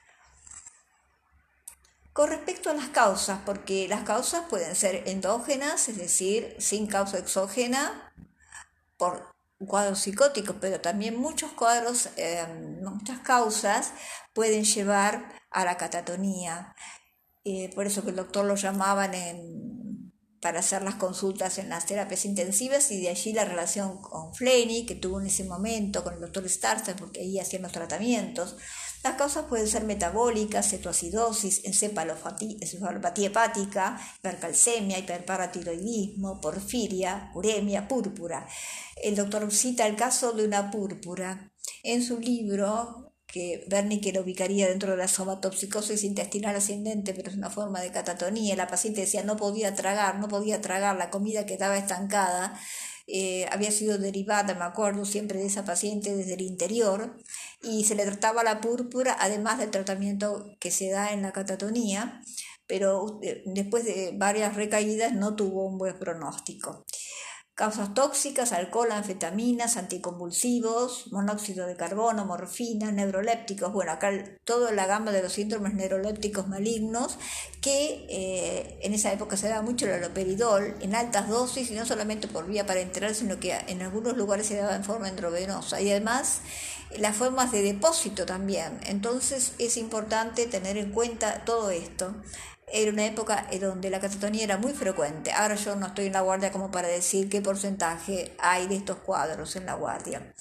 Con 2.17 2.31
respecto 2.31 2.71
a 2.71 2.73
las 2.73 2.87
causas, 2.87 3.41
porque 3.45 3.87
las 3.87 4.01
causas 4.01 4.45
pueden 4.49 4.75
ser 4.75 5.07
endógenas, 5.07 5.87
es 5.87 5.97
decir, 5.97 6.55
sin 6.57 6.87
causa 6.87 7.19
exógena, 7.19 8.11
por 8.97 9.35
cuadros 9.59 9.99
psicóticos, 9.99 10.55
pero 10.59 10.81
también 10.81 11.15
muchos 11.15 11.51
cuadros, 11.51 12.09
em, 12.15 12.81
muchas 12.83 13.19
causas 13.19 13.93
pueden 14.33 14.63
llevar 14.63 15.31
a 15.51 15.63
la 15.63 15.77
catatonía. 15.77 16.73
Eh, 17.45 17.69
por 17.75 17.85
eso 17.85 18.03
que 18.03 18.09
el 18.09 18.15
doctor 18.15 18.45
lo 18.45 18.55
llamaban 18.55 19.11
para 20.41 20.61
hacer 20.61 20.81
las 20.81 20.95
consultas 20.95 21.59
en 21.59 21.69
las 21.69 21.85
terapias 21.85 22.25
intensivas 22.25 22.89
y 22.89 22.99
de 22.99 23.09
allí 23.09 23.31
la 23.31 23.45
relación 23.45 24.01
con 24.01 24.33
Flenny, 24.33 24.87
que 24.87 24.95
tuvo 24.95 25.21
en 25.21 25.27
ese 25.27 25.43
momento 25.43 26.03
con 26.03 26.15
el 26.15 26.21
doctor 26.21 26.49
Starster, 26.49 26.95
porque 26.95 27.19
ahí 27.19 27.37
hacían 27.39 27.61
los 27.61 27.71
tratamientos. 27.71 28.57
Las 29.07 29.15
causas 29.15 29.45
pueden 29.45 29.69
ser 29.69 29.85
metabólicas, 29.85 30.69
cetoacidosis, 30.69 31.63
encefalopatía 31.63 33.27
hepática, 33.27 33.97
hipercalcemia, 34.19 34.99
hiperparatiroidismo, 34.99 36.41
porfiria, 36.41 37.31
uremia, 37.33 37.87
púrpura. 37.87 38.45
El 39.01 39.15
doctor 39.15 39.49
cita 39.49 39.87
el 39.87 39.95
caso 39.95 40.33
de 40.33 40.43
una 40.43 40.71
púrpura 40.71 41.53
en 41.83 42.03
su 42.03 42.19
libro 42.19 43.13
que 43.27 43.65
Wernicke 43.71 44.11
lo 44.11 44.23
ubicaría 44.23 44.67
dentro 44.67 44.91
de 44.91 44.97
la 44.97 45.07
somatopsicosis 45.07 46.03
intestinal 46.03 46.57
ascendente, 46.57 47.13
pero 47.13 47.29
es 47.29 47.37
una 47.37 47.49
forma 47.49 47.79
de 47.79 47.93
catatonía. 47.93 48.57
La 48.57 48.67
paciente 48.67 48.99
decía 48.99 49.23
no 49.23 49.37
podía 49.37 49.73
tragar, 49.73 50.19
no 50.19 50.27
podía 50.27 50.59
tragar, 50.59 50.97
la 50.97 51.09
comida 51.09 51.45
quedaba 51.45 51.77
estancada 51.77 52.59
eh, 53.07 53.47
había 53.51 53.71
sido 53.71 53.97
derivada, 53.97 54.53
me 54.53 54.65
acuerdo 54.65 55.05
siempre 55.05 55.39
de 55.39 55.47
esa 55.47 55.63
paciente 55.63 56.15
desde 56.15 56.33
el 56.33 56.41
interior, 56.41 57.17
y 57.63 57.85
se 57.85 57.95
le 57.95 58.05
trataba 58.05 58.43
la 58.43 58.59
púrpura, 58.59 59.15
además 59.19 59.59
del 59.59 59.71
tratamiento 59.71 60.45
que 60.59 60.71
se 60.71 60.89
da 60.89 61.13
en 61.13 61.21
la 61.21 61.31
catatonía, 61.31 62.21
pero 62.67 63.19
eh, 63.23 63.43
después 63.45 63.85
de 63.85 64.13
varias 64.15 64.55
recaídas 64.55 65.13
no 65.13 65.35
tuvo 65.35 65.65
un 65.65 65.77
buen 65.77 65.97
pronóstico. 65.97 66.85
Causas 67.57 67.95
tóxicas, 67.95 68.51
alcohol, 68.51 68.91
anfetaminas, 68.91 69.77
anticonvulsivos, 69.77 71.11
monóxido 71.11 71.65
de 71.65 71.75
carbono, 71.75 72.23
morfina, 72.23 72.91
neurolépticos. 72.91 73.73
Bueno, 73.73 73.93
acá 73.93 74.11
toda 74.43 74.71
la 74.71 74.85
gama 74.85 75.09
de 75.11 75.23
los 75.23 75.33
síndromes 75.33 75.73
neurolépticos 75.73 76.47
malignos 76.47 77.17
que 77.59 78.05
eh, 78.09 78.77
en 78.83 78.93
esa 78.93 79.11
época 79.11 79.37
se 79.37 79.49
daba 79.49 79.63
mucho 79.63 79.87
el 79.87 79.93
aloperidol 79.93 80.75
en 80.81 80.93
altas 80.93 81.29
dosis 81.29 81.71
y 81.71 81.73
no 81.73 81.87
solamente 81.87 82.27
por 82.27 82.45
vía 82.45 82.67
parenteral, 82.67 83.15
sino 83.15 83.39
que 83.39 83.57
en 83.67 83.81
algunos 83.81 84.15
lugares 84.15 84.45
se 84.45 84.57
daba 84.57 84.75
en 84.75 84.83
forma 84.83 85.09
endovenosa. 85.09 85.81
Y 85.81 85.89
además 85.89 86.41
las 86.97 87.15
formas 87.15 87.51
de 87.51 87.61
depósito 87.61 88.25
también. 88.25 88.79
Entonces 88.85 89.53
es 89.59 89.77
importante 89.77 90.45
tener 90.47 90.77
en 90.77 90.91
cuenta 90.91 91.43
todo 91.45 91.69
esto 91.71 92.13
era 92.67 92.91
una 92.91 93.05
época 93.05 93.47
en 93.49 93.61
donde 93.61 93.89
la 93.89 93.99
catatonía 93.99 94.43
era 94.43 94.57
muy 94.57 94.73
frecuente. 94.73 95.31
Ahora 95.31 95.55
yo 95.55 95.75
no 95.75 95.87
estoy 95.87 96.07
en 96.07 96.13
la 96.13 96.21
guardia 96.21 96.51
como 96.51 96.69
para 96.69 96.87
decir 96.87 97.29
qué 97.29 97.41
porcentaje 97.41 98.35
hay 98.39 98.67
de 98.67 98.75
estos 98.75 98.97
cuadros 98.97 99.55
en 99.55 99.65
la 99.65 99.75
guardia. 99.75 100.33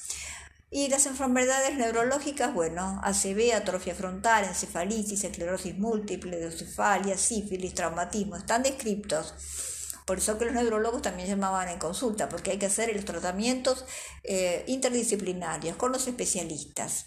Y 0.69 0.89
las 0.89 1.07
enfermedades 1.07 1.77
neurológicas, 1.77 2.53
bueno, 2.53 3.01
ACV, 3.05 3.55
atrofia 3.55 3.95
frontal, 3.95 4.45
encefalitis, 4.45 5.23
esclerosis 5.23 5.79
múltiple, 5.79 6.39
deucefalia, 6.39 7.17
sífilis, 7.17 7.75
traumatismo, 7.75 8.37
están 8.37 8.65
descritos. 8.65 9.35
Por 10.07 10.19
eso 10.19 10.39
que 10.39 10.47
los 10.47 10.55
neurólogos 10.55 11.03
también 11.03 11.29
llamaban 11.29 11.69
en 11.69 11.79
consulta, 11.79 12.29
porque 12.29 12.53
hay 12.53 12.59
que 12.59 12.67
hacer 12.67 12.95
los 12.95 13.05
tratamientos 13.05 13.85
eh, 14.23 14.65
interdisciplinarios 14.67 15.77
con 15.77 15.93
los 15.93 16.07
especialistas. 16.07 17.07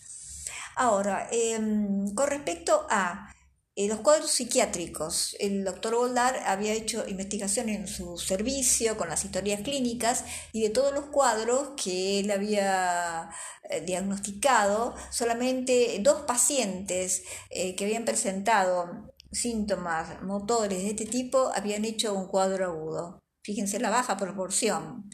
Ahora, 0.76 1.28
em, 1.32 2.14
con 2.14 2.28
respecto 2.28 2.86
a 2.90 3.34
eh, 3.80 3.88
los 3.88 4.02
cuadros 4.02 4.32
psiquiátricos. 4.32 5.38
El 5.40 5.64
doctor 5.64 5.96
Goldar 5.96 6.36
había 6.46 6.74
hecho 6.74 7.08
investigación 7.08 7.70
en 7.70 7.88
su 7.88 8.18
servicio 8.18 8.98
con 8.98 9.08
las 9.08 9.24
historias 9.24 9.62
clínicas 9.62 10.26
y 10.52 10.62
de 10.64 10.70
todos 10.70 10.94
los 10.94 11.06
cuadros 11.06 11.70
que 11.82 12.20
él 12.20 12.30
había 12.30 13.30
eh, 13.70 13.80
diagnosticado, 13.80 14.96
solamente 15.12 15.98
dos 16.02 16.24
pacientes 16.24 17.24
eh, 17.52 17.74
que 17.78 17.86
habían 17.86 18.04
presentado 18.04 19.14
síntomas 19.32 20.22
motores 20.24 20.84
de 20.84 20.90
este 20.90 21.06
tipo 21.06 21.52
habían 21.56 21.86
hecho 21.86 22.14
un 22.14 22.28
cuadro 22.28 22.66
agudo. 22.66 23.20
Fíjense 23.44 23.80
la 23.80 23.90
baja 23.90 24.18
proporción. 24.18 25.10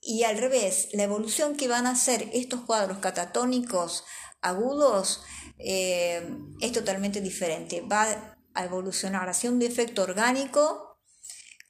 Y 0.00 0.24
al 0.24 0.38
revés, 0.38 0.88
la 0.92 1.04
evolución 1.04 1.56
que 1.56 1.68
van 1.68 1.86
a 1.86 1.90
hacer 1.90 2.28
estos 2.32 2.62
cuadros 2.62 2.98
catatónicos 2.98 4.04
agudos 4.40 5.22
eh, 5.58 6.36
es 6.60 6.72
totalmente 6.72 7.20
diferente. 7.20 7.82
Va 7.82 8.36
a 8.54 8.64
evolucionar 8.64 9.28
hacia 9.28 9.50
un 9.50 9.58
defecto 9.58 10.02
orgánico 10.02 10.91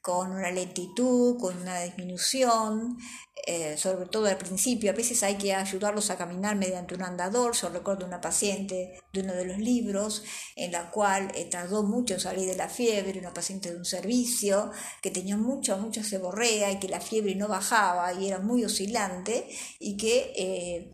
con 0.03 0.33
una 0.33 0.51
lentitud, 0.51 1.39
con 1.39 1.57
una 1.63 1.81
disminución, 1.83 2.99
eh, 3.47 3.77
sobre 3.79 4.07
todo 4.07 4.27
al 4.27 4.37
principio. 4.37 4.91
A 4.91 4.95
veces 4.95 5.23
hay 5.23 5.37
que 5.37 5.55
ayudarlos 5.55 6.11
a 6.11 6.19
caminar 6.19 6.57
mediante 6.57 6.95
un 6.97 7.03
andador. 7.03 7.55
Yo 7.55 7.69
recuerdo 7.69 8.05
una 8.05 8.21
paciente 8.21 9.01
de 9.13 9.21
uno 9.21 9.33
de 9.33 9.45
los 9.45 9.59
libros 9.59 10.25
en 10.57 10.73
la 10.73 10.91
cual 10.91 11.31
eh, 11.37 11.45
tardó 11.45 11.85
mucho 11.85 12.15
en 12.15 12.21
salir 12.21 12.49
de 12.49 12.57
la 12.57 12.69
fiebre, 12.69 13.19
una 13.19 13.33
paciente 13.33 13.71
de 13.71 13.77
un 13.77 13.85
servicio 13.85 14.73
que 15.01 15.13
tenía 15.13 15.37
mucha, 15.37 15.77
mucha 15.77 16.03
seborrea 16.03 16.73
y 16.73 16.81
que 16.81 16.89
la 16.89 17.01
fiebre 17.01 17.37
no 17.37 17.47
bajaba 17.47 18.13
y 18.13 18.27
era 18.29 18.41
muy 18.41 18.65
oscilante 18.65 19.49
y 19.79 19.97
que 19.97 20.93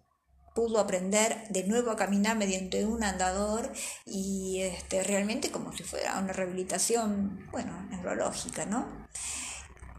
pudo 0.58 0.80
aprender 0.80 1.46
de 1.50 1.62
nuevo 1.62 1.92
a 1.92 1.96
caminar 1.96 2.36
mediante 2.36 2.84
un 2.84 3.04
andador 3.04 3.72
y 4.04 4.58
este, 4.62 5.04
realmente 5.04 5.52
como 5.52 5.72
si 5.72 5.84
fuera 5.84 6.18
una 6.18 6.32
rehabilitación, 6.32 7.46
bueno, 7.52 7.86
neurológica, 7.90 8.66
¿no? 8.66 8.88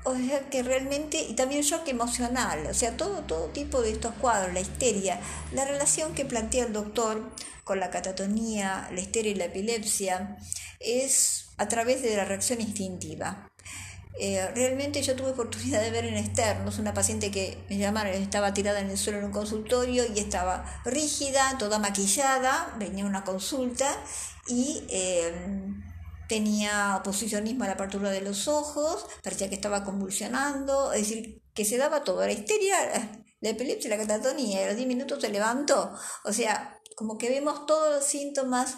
O 0.03 0.17
sea 0.17 0.49
que 0.49 0.61
realmente, 0.61 1.21
y 1.21 1.33
también 1.33 1.61
shock 1.61 1.87
emocional, 1.87 2.67
o 2.69 2.73
sea, 2.73 2.97
todo, 2.97 3.21
todo 3.21 3.45
tipo 3.51 3.81
de 3.81 3.91
estos 3.91 4.13
cuadros, 4.15 4.53
la 4.53 4.59
histeria, 4.59 5.21
la 5.53 5.63
relación 5.63 6.13
que 6.13 6.25
plantea 6.25 6.65
el 6.65 6.73
doctor 6.73 7.31
con 7.63 7.79
la 7.79 7.89
catatonía, 7.89 8.89
la 8.91 8.99
histeria 8.99 9.31
y 9.31 9.35
la 9.35 9.45
epilepsia, 9.45 10.35
es 10.81 11.51
a 11.55 11.69
través 11.69 12.01
de 12.01 12.17
la 12.17 12.25
reacción 12.25 12.59
instintiva. 12.59 13.49
Eh, 14.17 14.45
realmente 14.53 15.01
yo 15.01 15.15
tuve 15.15 15.29
oportunidad 15.29 15.81
de 15.81 15.91
ver 15.91 16.05
en 16.05 16.17
externos 16.17 16.79
una 16.79 16.93
paciente 16.93 17.31
que 17.31 17.63
me 17.69 17.77
llamaron, 17.77 18.13
estaba 18.13 18.53
tirada 18.53 18.79
en 18.81 18.89
el 18.89 18.97
suelo 18.97 19.19
en 19.19 19.25
un 19.25 19.31
consultorio 19.31 20.03
y 20.13 20.19
estaba 20.19 20.81
rígida, 20.83 21.57
toda 21.57 21.79
maquillada, 21.79 22.75
venía 22.77 23.05
una 23.05 23.23
consulta 23.23 23.87
y 24.47 24.83
eh, 24.89 25.33
tenía 26.27 26.97
oposicionismo 26.97 27.63
a 27.63 27.67
la 27.67 27.73
apertura 27.73 28.11
de 28.11 28.21
los 28.21 28.47
ojos, 28.47 29.05
parecía 29.23 29.49
que 29.49 29.55
estaba 29.55 29.83
convulsionando, 29.83 30.91
es 30.91 31.09
decir, 31.09 31.41
que 31.53 31.65
se 31.65 31.77
daba 31.77 32.03
todo, 32.03 32.25
la 32.25 32.31
histeria, 32.31 32.75
la 33.41 33.49
epilepsia, 33.49 33.89
la 33.89 33.97
catatonía, 33.97 34.61
y 34.61 34.63
a 34.63 34.67
los 34.67 34.75
10 34.75 34.87
minutos 34.87 35.21
se 35.21 35.29
levantó. 35.29 35.93
O 36.25 36.33
sea, 36.33 36.79
como 36.95 37.17
que 37.17 37.29
vemos 37.29 37.65
todos 37.65 37.95
los 37.95 38.05
síntomas 38.05 38.77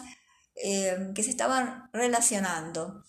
eh, 0.56 1.10
que 1.14 1.22
se 1.22 1.30
estaban 1.30 1.90
relacionando. 1.92 3.02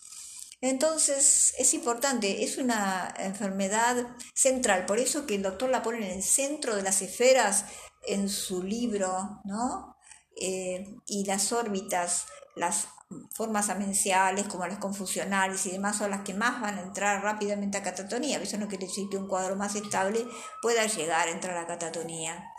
Entonces 0.60 1.54
es 1.58 1.74
importante, 1.74 2.44
es 2.44 2.58
una 2.58 3.12
enfermedad 3.18 4.06
central, 4.34 4.86
por 4.86 4.98
eso 4.98 5.26
que 5.26 5.34
el 5.34 5.42
doctor 5.42 5.68
la 5.68 5.82
pone 5.82 5.98
en 5.98 6.18
el 6.18 6.22
centro 6.22 6.74
de 6.74 6.82
las 6.82 7.02
esferas 7.02 7.66
en 8.06 8.28
su 8.28 8.62
libro, 8.62 9.40
¿no? 9.44 9.96
Eh, 10.36 10.96
y 11.06 11.24
las 11.26 11.52
órbitas, 11.52 12.26
las 12.56 12.88
formas 13.34 13.68
amenciales 13.68 14.46
como 14.48 14.66
las 14.66 14.78
confusionales 14.78 15.66
y 15.66 15.70
demás 15.70 15.98
son 15.98 16.10
las 16.10 16.22
que 16.22 16.34
más 16.34 16.60
van 16.60 16.78
a 16.78 16.82
entrar 16.82 17.22
rápidamente 17.22 17.78
a 17.78 17.82
catatonía. 17.82 18.40
Eso 18.40 18.58
no 18.58 18.68
quiere 18.68 18.86
decir 18.86 19.08
que 19.10 19.16
un 19.16 19.28
cuadro 19.28 19.56
más 19.56 19.74
estable 19.74 20.26
pueda 20.62 20.86
llegar 20.86 21.28
a 21.28 21.30
entrar 21.30 21.56
a 21.56 21.66
catatonía. 21.66 22.50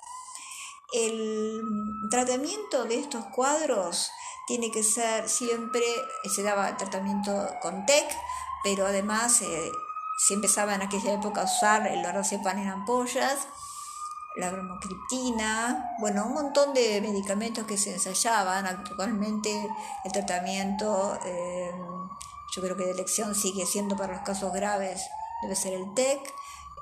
El 0.94 1.62
tratamiento 2.10 2.86
de 2.86 3.00
estos 3.00 3.26
cuadros 3.28 4.12
tiene 4.48 4.72
que 4.72 4.84
ser 4.84 5.28
siempre, 5.30 5.84
se 6.34 6.44
daba 6.44 6.78
tratamiento 6.78 7.50
con 7.62 7.86
TEC, 7.86 8.06
pero 8.64 8.86
además 8.86 9.42
eh, 9.42 9.72
se 10.18 10.34
empezaba 10.34 10.76
en 10.76 10.82
aquella 10.82 11.14
época 11.14 11.42
a 11.42 11.46
usar 11.46 11.88
el 11.88 12.02
lorazepam 12.02 12.58
en 12.60 12.70
ampollas, 12.70 13.48
la 14.36 14.52
bromocriptina, 14.52 15.96
bueno, 16.00 16.26
un 16.26 16.34
montón 16.34 16.74
de 16.74 17.02
medicamentos 17.02 17.66
que 17.66 17.78
se 17.78 17.94
ensayaban. 17.94 18.66
Actualmente 18.66 19.70
el 20.04 20.12
tratamiento, 20.12 21.18
eh, 21.26 21.72
yo 22.54 22.62
creo 22.62 22.76
que 22.76 22.86
de 22.86 22.92
elección 22.92 23.34
sigue 23.34 23.66
siendo 23.66 23.96
para 23.96 24.14
los 24.14 24.24
casos 24.24 24.52
graves, 24.54 25.08
debe 25.42 25.56
ser 25.56 25.74
el 25.74 25.94
TEC. 25.94 26.34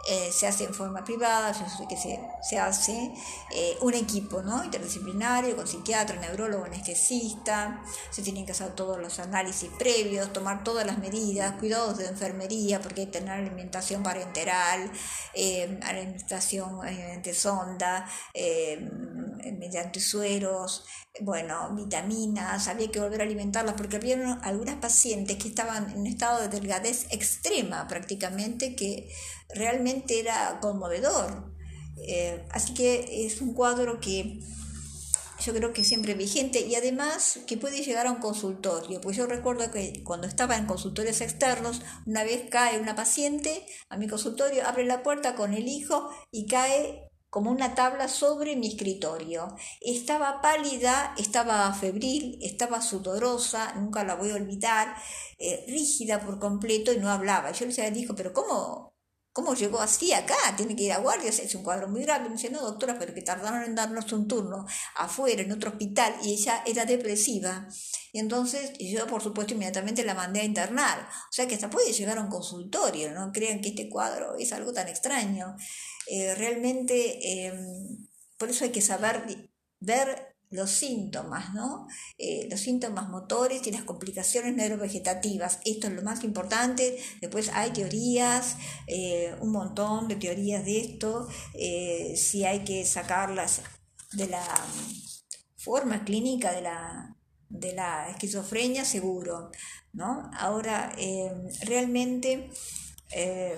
Eh, 0.05 0.33
se 0.33 0.48
hace 0.48 0.65
en 0.65 0.74
forma 0.74 1.01
privada, 1.05 1.53
que 1.88 1.95
se, 1.95 2.19
se 2.41 2.60
hace 2.60 3.13
eh, 3.51 3.77
un 3.79 3.93
equipo 3.93 4.41
¿no? 4.41 4.62
interdisciplinario 4.62 5.55
con 5.55 5.65
psiquiatra, 5.65 6.19
neurólogo, 6.19 6.65
anestesista, 6.65 7.81
se 8.12 8.22
tienen 8.22 8.45
que 8.45 8.51
hacer 8.51 8.75
todos 8.75 9.00
los 9.00 9.19
análisis 9.19 9.69
previos, 9.79 10.33
tomar 10.33 10.62
todas 10.62 10.86
las 10.86 10.98
medidas, 10.98 11.53
cuidados 11.53 12.00
de 12.00 12.07
enfermería, 12.07 12.81
porque 12.81 13.01
hay 13.01 13.07
que 13.07 13.13
tener 13.13 13.31
alimentación 13.31 14.03
parenteral, 14.03 14.91
eh, 15.33 15.79
alimentación 15.83 16.79
mediante 16.79 17.33
sonda, 17.33 18.05
mediante 19.53 20.01
sueros, 20.01 20.86
bueno, 21.22 21.74
vitaminas, 21.75 22.67
había 22.67 22.91
que 22.91 23.00
volver 23.00 23.22
a 23.22 23.24
alimentarlas, 23.24 23.75
porque 23.75 23.98
había 23.98 24.33
algunas 24.41 24.75
pacientes 24.77 25.38
que 25.38 25.48
estaban 25.48 25.91
en 25.91 26.07
estado 26.07 26.41
de 26.41 26.48
delgadez 26.50 27.05
extrema 27.12 27.88
prácticamente, 27.88 28.75
que 28.75 29.10
realmente 29.55 30.19
era 30.19 30.60
conmovedor. 30.62 31.53
Eh, 31.98 32.45
así 32.51 32.74
que 32.74 33.25
es 33.25 33.41
un 33.41 33.53
cuadro 33.53 34.00
que 34.00 34.39
yo 35.43 35.53
creo 35.53 35.74
que 35.74 35.83
siempre 35.83 36.13
vigente 36.13 36.62
y 36.62 36.75
además 36.75 37.39
que 37.48 37.57
puede 37.57 37.83
llegar 37.83 38.07
a 38.07 38.12
un 38.12 38.19
consultorio, 38.19 39.01
pues 39.01 39.17
yo 39.17 39.25
recuerdo 39.25 39.72
que 39.72 40.01
cuando 40.03 40.27
estaba 40.27 40.55
en 40.55 40.65
consultorios 40.65 41.22
externos, 41.22 41.81
una 42.05 42.24
vez 42.24 42.50
cae 42.50 42.79
una 42.79 42.95
paciente 42.95 43.65
a 43.89 43.98
mi 43.98 44.07
consultorio, 44.07 44.65
abre 44.65 44.86
la 44.86 45.03
puerta 45.03 45.36
con 45.36 45.53
el 45.53 45.67
hijo 45.67 46.10
y 46.31 46.48
cae 46.48 47.10
como 47.29 47.50
una 47.50 47.74
tabla 47.74 48.07
sobre 48.07 48.55
mi 48.55 48.67
escritorio. 48.67 49.55
Estaba 49.81 50.39
pálida, 50.39 51.15
estaba 51.17 51.74
febril, 51.74 52.38
estaba 52.41 52.79
sudorosa, 52.79 53.74
nunca 53.74 54.03
la 54.03 54.15
voy 54.15 54.29
a 54.29 54.36
olvidar, 54.36 54.95
eh, 55.39 55.65
rígida 55.67 56.19
por 56.19 56.39
completo 56.39 56.93
y 56.93 56.98
no 56.98 57.10
hablaba. 57.10 57.51
Yo 57.51 57.65
le 57.65 57.69
decía, 57.69 57.89
dijo, 57.89 58.13
pero 58.15 58.33
¿cómo, 58.33 58.92
¿Cómo 59.33 59.55
llegó 59.55 59.81
así 59.81 60.13
acá? 60.13 60.35
Tiene 60.55 60.75
que 60.75 60.83
ir 60.83 60.93
a 60.93 60.99
guardias, 60.99 61.39
es 61.39 61.55
un 61.55 61.63
cuadro 61.63 61.87
muy 61.87 62.03
grave. 62.03 62.29
Me 62.29 62.35
dice, 62.35 62.51
no, 62.51 62.61
doctora, 62.61 62.99
pero 62.99 63.15
que 63.15 63.23
tardaron 63.23 63.63
en 63.63 63.74
darnos 63.74 64.13
un 64.13 64.27
turno 64.27 64.67
afuera, 64.96 65.41
en 65.41 65.51
otro 65.51 65.72
hospital, 65.72 66.15
y 66.24 66.33
ella 66.33 66.63
era 66.67 66.85
depresiva. 66.85 67.67
Y 68.11 68.19
entonces 68.19 68.74
yo, 68.77 69.07
por 69.07 69.24
supuesto, 69.24 69.55
inmediatamente 69.55 70.05
la 70.05 70.13
mandé 70.13 70.41
a 70.41 70.43
internar. 70.43 71.00
O 71.01 71.33
sea 71.33 71.48
que 71.48 71.55
hasta 71.55 71.72
puede 71.72 71.91
llegar 71.91 72.19
a 72.19 72.22
un 72.22 72.29
consultorio, 72.29 73.11
no 73.11 73.31
crean 73.31 73.59
que 73.59 73.69
este 73.69 73.89
cuadro 73.89 74.35
es 74.37 74.53
algo 74.53 74.72
tan 74.72 74.87
extraño. 74.87 75.55
Eh, 76.07 76.35
realmente, 76.35 77.48
em, 77.48 78.07
por 78.37 78.50
eso 78.51 78.65
hay 78.65 78.72
que 78.72 78.81
saber 78.81 79.50
ver 79.79 80.32
los 80.53 80.70
síntomas, 80.70 81.53
¿no? 81.53 81.87
Eh, 82.18 82.48
los 82.50 82.59
síntomas 82.59 83.09
motores 83.09 83.66
y 83.66 83.72
las 83.72 83.83
complicaciones 83.83 84.55
neurovegetativas. 84.55 85.59
Esto 85.66 85.87
es 85.87 85.94
lo 85.94 86.03
más 86.03 86.24
importante. 86.24 86.98
Después 87.22 87.50
hay 87.53 87.72
teorías, 87.72 88.57
eh, 88.87 89.35
un 89.42 89.51
montón 89.51 90.07
de 90.07 90.16
teorías 90.16 90.63
de 90.63 90.79
esto. 90.79 91.27
Eh, 91.55 92.13
si 92.16 92.46
hay 92.46 92.63
que 92.63 92.85
sacarlas 92.85 93.61
de 94.11 94.27
la 94.27 94.46
forma 95.57 96.05
clínica 96.05 96.51
de 96.51 96.61
la, 96.61 97.18
de 97.50 97.74
la 97.74 98.09
esquizofrenia, 98.09 98.85
seguro, 98.85 99.50
¿no? 99.92 100.29
Ahora, 100.37 100.96
realmente 101.61 102.51
eh, 103.15 103.55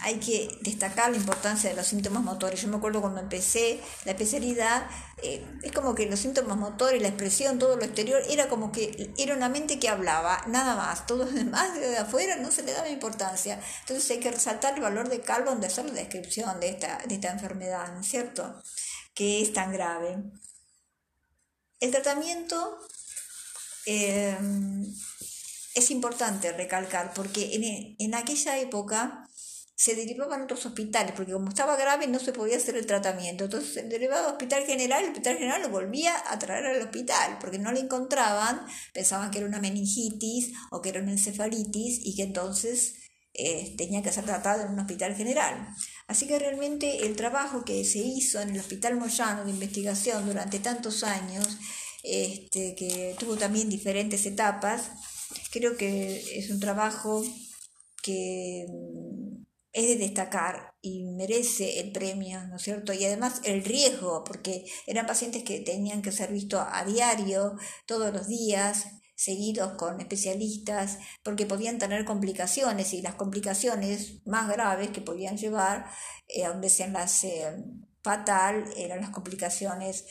hay 0.00 0.14
que 0.16 0.48
destacar 0.62 1.10
la 1.10 1.18
importancia 1.18 1.68
de 1.68 1.76
los 1.76 1.86
síntomas 1.86 2.22
motores. 2.22 2.62
Yo 2.62 2.68
me 2.68 2.76
acuerdo 2.76 3.02
cuando 3.02 3.20
empecé 3.20 3.80
la 4.04 4.12
especialidad, 4.12 4.88
eh, 5.22 5.44
es 5.62 5.72
como 5.72 5.94
que 5.94 6.06
los 6.06 6.20
síntomas 6.20 6.56
motores, 6.56 7.02
la 7.02 7.08
expresión, 7.08 7.58
todo 7.58 7.76
lo 7.76 7.84
exterior, 7.84 8.22
era 8.30 8.48
como 8.48 8.72
que 8.72 9.12
era 9.18 9.34
una 9.34 9.50
mente 9.50 9.78
que 9.78 9.90
hablaba, 9.90 10.42
nada 10.46 10.74
más. 10.74 11.06
Todo 11.06 11.26
lo 11.26 11.30
demás 11.30 11.74
de 11.74 11.98
afuera 11.98 12.36
no 12.36 12.50
se 12.50 12.62
le 12.62 12.72
daba 12.72 12.88
importancia. 12.88 13.60
Entonces 13.80 14.10
hay 14.10 14.20
que 14.20 14.30
resaltar 14.30 14.74
el 14.74 14.80
valor 14.80 15.10
de 15.10 15.20
Calvon 15.20 15.60
de 15.60 15.66
hacer 15.66 15.84
la 15.84 15.92
descripción 15.92 16.58
de 16.60 16.68
esta, 16.68 16.98
de 17.06 17.14
esta 17.16 17.30
enfermedad, 17.30 17.92
¿no 17.92 18.00
es 18.00 18.08
cierto? 18.08 18.62
Que 19.14 19.42
es 19.42 19.52
tan 19.52 19.72
grave. 19.72 20.16
El 21.80 21.90
tratamiento. 21.90 22.78
Eh, 23.86 24.34
es 25.74 25.90
importante 25.90 26.52
recalcar 26.52 27.12
porque 27.14 27.54
en, 27.54 27.96
en 27.98 28.14
aquella 28.14 28.58
época 28.58 29.28
se 29.76 29.96
derivaban 29.96 30.40
a 30.40 30.44
otros 30.44 30.64
hospitales, 30.66 31.12
porque 31.16 31.32
como 31.32 31.48
estaba 31.48 31.76
grave 31.76 32.06
no 32.06 32.20
se 32.20 32.32
podía 32.32 32.56
hacer 32.56 32.76
el 32.76 32.86
tratamiento. 32.86 33.44
Entonces 33.44 33.74
se 33.74 33.82
derivaba 33.82 34.26
al 34.26 34.32
hospital 34.32 34.64
general, 34.64 35.02
el 35.02 35.10
hospital 35.10 35.36
general 35.36 35.62
lo 35.62 35.68
volvía 35.68 36.14
a 36.30 36.38
traer 36.38 36.64
al 36.66 36.82
hospital, 36.82 37.38
porque 37.40 37.58
no 37.58 37.72
lo 37.72 37.78
encontraban, 37.78 38.64
pensaban 38.92 39.30
que 39.30 39.38
era 39.38 39.48
una 39.48 39.60
meningitis 39.60 40.52
o 40.70 40.80
que 40.80 40.90
era 40.90 41.00
una 41.00 41.10
encefalitis 41.10 42.00
y 42.04 42.14
que 42.14 42.22
entonces 42.22 42.94
eh, 43.34 43.74
tenía 43.76 44.00
que 44.00 44.12
ser 44.12 44.24
tratado 44.24 44.62
en 44.62 44.72
un 44.72 44.78
hospital 44.78 45.16
general. 45.16 45.68
Así 46.06 46.28
que 46.28 46.38
realmente 46.38 47.04
el 47.04 47.16
trabajo 47.16 47.64
que 47.64 47.84
se 47.84 47.98
hizo 47.98 48.40
en 48.40 48.50
el 48.50 48.60
Hospital 48.60 48.96
Moyano 48.96 49.44
de 49.44 49.50
investigación 49.50 50.24
durante 50.24 50.60
tantos 50.60 51.02
años, 51.02 51.58
este, 52.04 52.76
que 52.76 53.16
tuvo 53.18 53.36
también 53.36 53.68
diferentes 53.68 54.24
etapas, 54.26 54.90
Creo 55.50 55.76
que 55.76 56.38
es 56.38 56.50
un 56.50 56.60
trabajo 56.60 57.22
que 58.02 58.66
mm, 58.68 59.44
es 59.72 59.88
de 59.88 59.96
destacar 59.96 60.74
y 60.80 61.04
merece 61.04 61.80
el 61.80 61.92
premio, 61.92 62.46
¿no 62.46 62.56
es 62.56 62.62
cierto? 62.62 62.92
Y 62.92 63.04
además 63.04 63.40
el 63.44 63.64
riesgo, 63.64 64.22
porque 64.24 64.64
eran 64.86 65.06
pacientes 65.06 65.42
que 65.42 65.60
tenían 65.60 66.02
que 66.02 66.12
ser 66.12 66.32
vistos 66.32 66.64
a 66.70 66.84
diario, 66.84 67.56
todos 67.86 68.12
los 68.12 68.28
días, 68.28 68.86
seguidos 69.16 69.72
con 69.76 70.00
especialistas, 70.00 70.98
porque 71.22 71.46
podían 71.46 71.78
tener 71.78 72.04
complicaciones 72.04 72.92
y 72.92 73.02
las 73.02 73.14
complicaciones 73.14 74.24
más 74.26 74.48
graves 74.48 74.90
que 74.90 75.00
podían 75.00 75.36
llevar 75.36 75.86
eh, 76.28 76.44
a 76.44 76.52
un 76.52 76.60
desenlace 76.60 77.56
fatal 78.02 78.64
eran 78.76 79.00
las 79.00 79.10
complicaciones 79.10 80.04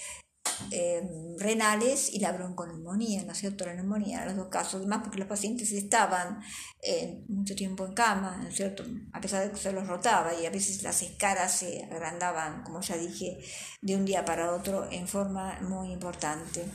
Em, 0.72 1.38
renales 1.38 2.14
y 2.14 2.20
la 2.20 2.32
bronconeumonía, 2.32 3.24
¿no 3.24 3.32
es 3.32 3.38
cierto? 3.38 3.66
La 3.66 3.74
neumonía, 3.74 4.26
los 4.26 4.36
dos 4.36 4.48
casos, 4.48 4.76
además 4.76 5.02
porque 5.04 5.20
los 5.20 5.28
pacientes 5.28 5.72
estaban 5.72 6.42
eh, 6.82 7.24
mucho 7.28 7.56
tiempo 7.56 7.86
en 7.86 7.94
cama, 7.94 8.38
¿no 8.42 8.50
es 8.50 8.56
cierto? 8.56 8.84
A 9.12 9.22
pesar 9.22 9.44
de 9.44 9.52
que 9.52 9.58
se 9.58 9.72
los 9.72 9.88
rotaba 9.88 10.34
y 10.34 10.46
a 10.46 10.50
veces 10.50 10.82
las 10.84 11.02
escaras 11.02 11.52
se 11.60 11.84
agrandaban, 11.86 12.64
como 12.64 12.82
ya 12.82 12.98
dije, 12.98 13.40
de 13.82 13.96
un 13.96 14.06
día 14.06 14.26
para 14.26 14.52
otro 14.54 14.90
en 14.92 15.08
forma 15.08 15.60
muy 15.62 15.92
importante. 15.92 16.66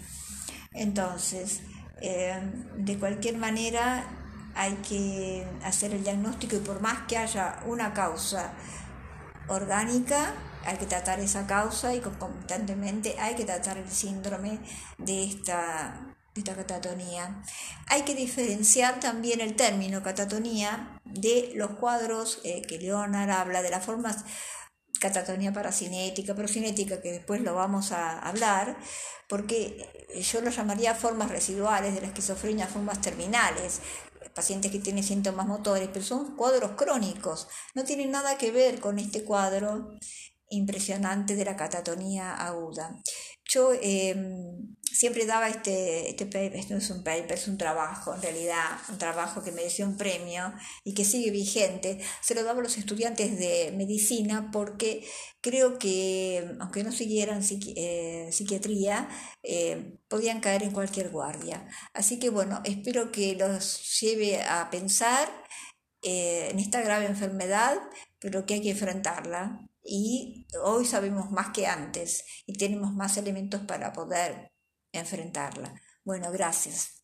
Entonces, 0.72 1.61
em, 2.00 2.85
de 2.85 2.98
cualquier 2.98 3.37
manera, 3.37 4.07
hay 4.54 4.74
que 4.88 5.46
hacer 5.64 5.92
el 5.92 6.04
diagnóstico 6.04 6.57
y 6.57 6.61
por 6.61 6.81
más 6.81 7.07
que 7.09 7.16
haya 7.16 7.61
una 7.66 7.92
causa 7.94 8.52
orgánica, 9.48 10.35
hay 10.64 10.77
que 10.77 10.87
tratar 10.87 11.21
esa 11.21 11.47
causa 11.47 11.94
y 11.94 12.01
concomitantemente 12.01 13.16
hay 13.18 13.35
que 13.35 13.44
tratar 13.44 13.79
el 13.79 13.90
síndrome 13.90 14.61
de 14.99 15.25
esta, 15.25 16.16
esta 16.35 16.55
catatonía. 16.55 17.42
Hay 17.87 18.03
que 18.03 18.14
diferenciar 18.14 19.01
también 19.01 19.40
el 19.40 19.57
término 19.57 20.03
catatonía 20.03 21.01
de 21.05 21.53
los 21.55 21.73
cuadros 21.73 22.40
eh, 22.44 22.62
que 22.62 22.79
Leonard 22.79 23.31
habla, 23.31 23.62
de 23.62 23.71
las 23.71 23.85
formas 23.85 24.25
catatonía 25.01 25.53
parasinética, 25.53 26.35
procinética, 26.35 27.01
que 27.01 27.12
después 27.12 27.40
lo 27.42 27.55
vamos 27.55 27.92
a 27.92 28.18
hablar, 28.18 28.77
porque 29.29 30.09
yo 30.21 30.40
lo 30.40 30.51
llamaría 30.51 30.94
formas 30.94 31.31
residuales 31.31 31.94
de 31.94 32.01
la 32.01 32.09
esquizofrenia, 32.09 32.66
formas 32.66 33.01
terminales, 33.01 33.81
pacientes 34.35 34.71
que 34.71 34.79
tienen 34.79 35.05
síntomas 35.05 35.47
motores, 35.47 35.88
pero 35.92 36.05
son 36.05 36.37
cuadros 36.37 36.73
crónicos, 36.73 37.49
no 37.75 37.85
tienen 37.85 38.11
nada 38.11 38.38
que 38.38 38.51
ver 38.51 38.81
con 38.81 38.99
este 38.99 39.25
cuadro 39.25 39.90
impresionante 40.51 41.37
de 41.37 41.45
la 41.45 41.57
catatonía 41.57 42.35
aguda. 42.35 43.01
Yo 43.45 43.73
em, 43.81 44.77
siempre 44.83 45.25
daba 45.25 45.49
este, 45.49 46.11
este 46.11 46.27
paper, 46.27 46.71
no 46.71 46.77
es 46.77 46.91
un 46.91 47.03
paper, 47.03 47.33
es 47.33 47.49
un 47.49 47.57
trabajo, 47.57 48.15
en 48.15 48.21
realidad, 48.21 48.79
un 48.91 48.99
trabajo 48.99 49.43
que 49.43 49.53
mereció 49.53 49.87
un 49.87 49.97
premio 49.97 50.53
y 50.85 50.93
que 50.93 51.05
sigue 51.05 51.31
vigente. 51.31 51.99
Se 52.21 52.35
lo 52.35 52.45
daba 52.45 52.61
a 52.61 52.63
los 52.63 52.77
estudiantes 52.77 53.39
de 53.39 53.73
medicina 53.75 54.51
porque 54.53 55.07
creo 55.41 55.79
que, 55.79 56.57
aunque 56.61 56.85
no 56.85 56.93
siguieran 56.93 57.43
eh, 57.77 58.29
psiquiatría, 58.33 59.09
eh, 59.43 59.99
podían 60.09 60.41
caer 60.41 60.63
en 60.63 60.73
cualquier 60.73 61.11
guardia. 61.11 61.67
Así 61.95 62.19
que 62.19 62.29
bueno, 62.31 62.61
espero 62.65 63.13
que 63.13 63.35
los 63.35 63.99
lleve 64.01 64.43
a 64.43 64.69
pensar 64.71 65.29
eh, 66.03 66.49
en 66.51 66.59
esta 66.59 66.83
grave 66.83 67.07
enfermedad, 67.07 67.79
pero 68.19 68.47
que 68.47 68.55
hay 68.55 68.63
que 68.63 68.71
enfrentarla 68.71 69.67
y 69.88 70.46
hoy 70.62 70.85
sabemos 70.85 71.31
más 71.31 71.51
que 71.51 71.66
antes 71.66 72.24
y 72.46 72.53
tenemos 72.53 72.92
más 72.92 73.16
elementos 73.16 73.62
para 73.62 73.92
poder 73.92 74.53
enfrentarla. 74.92 75.74
Bueno, 76.05 76.31
gracias. 76.31 76.98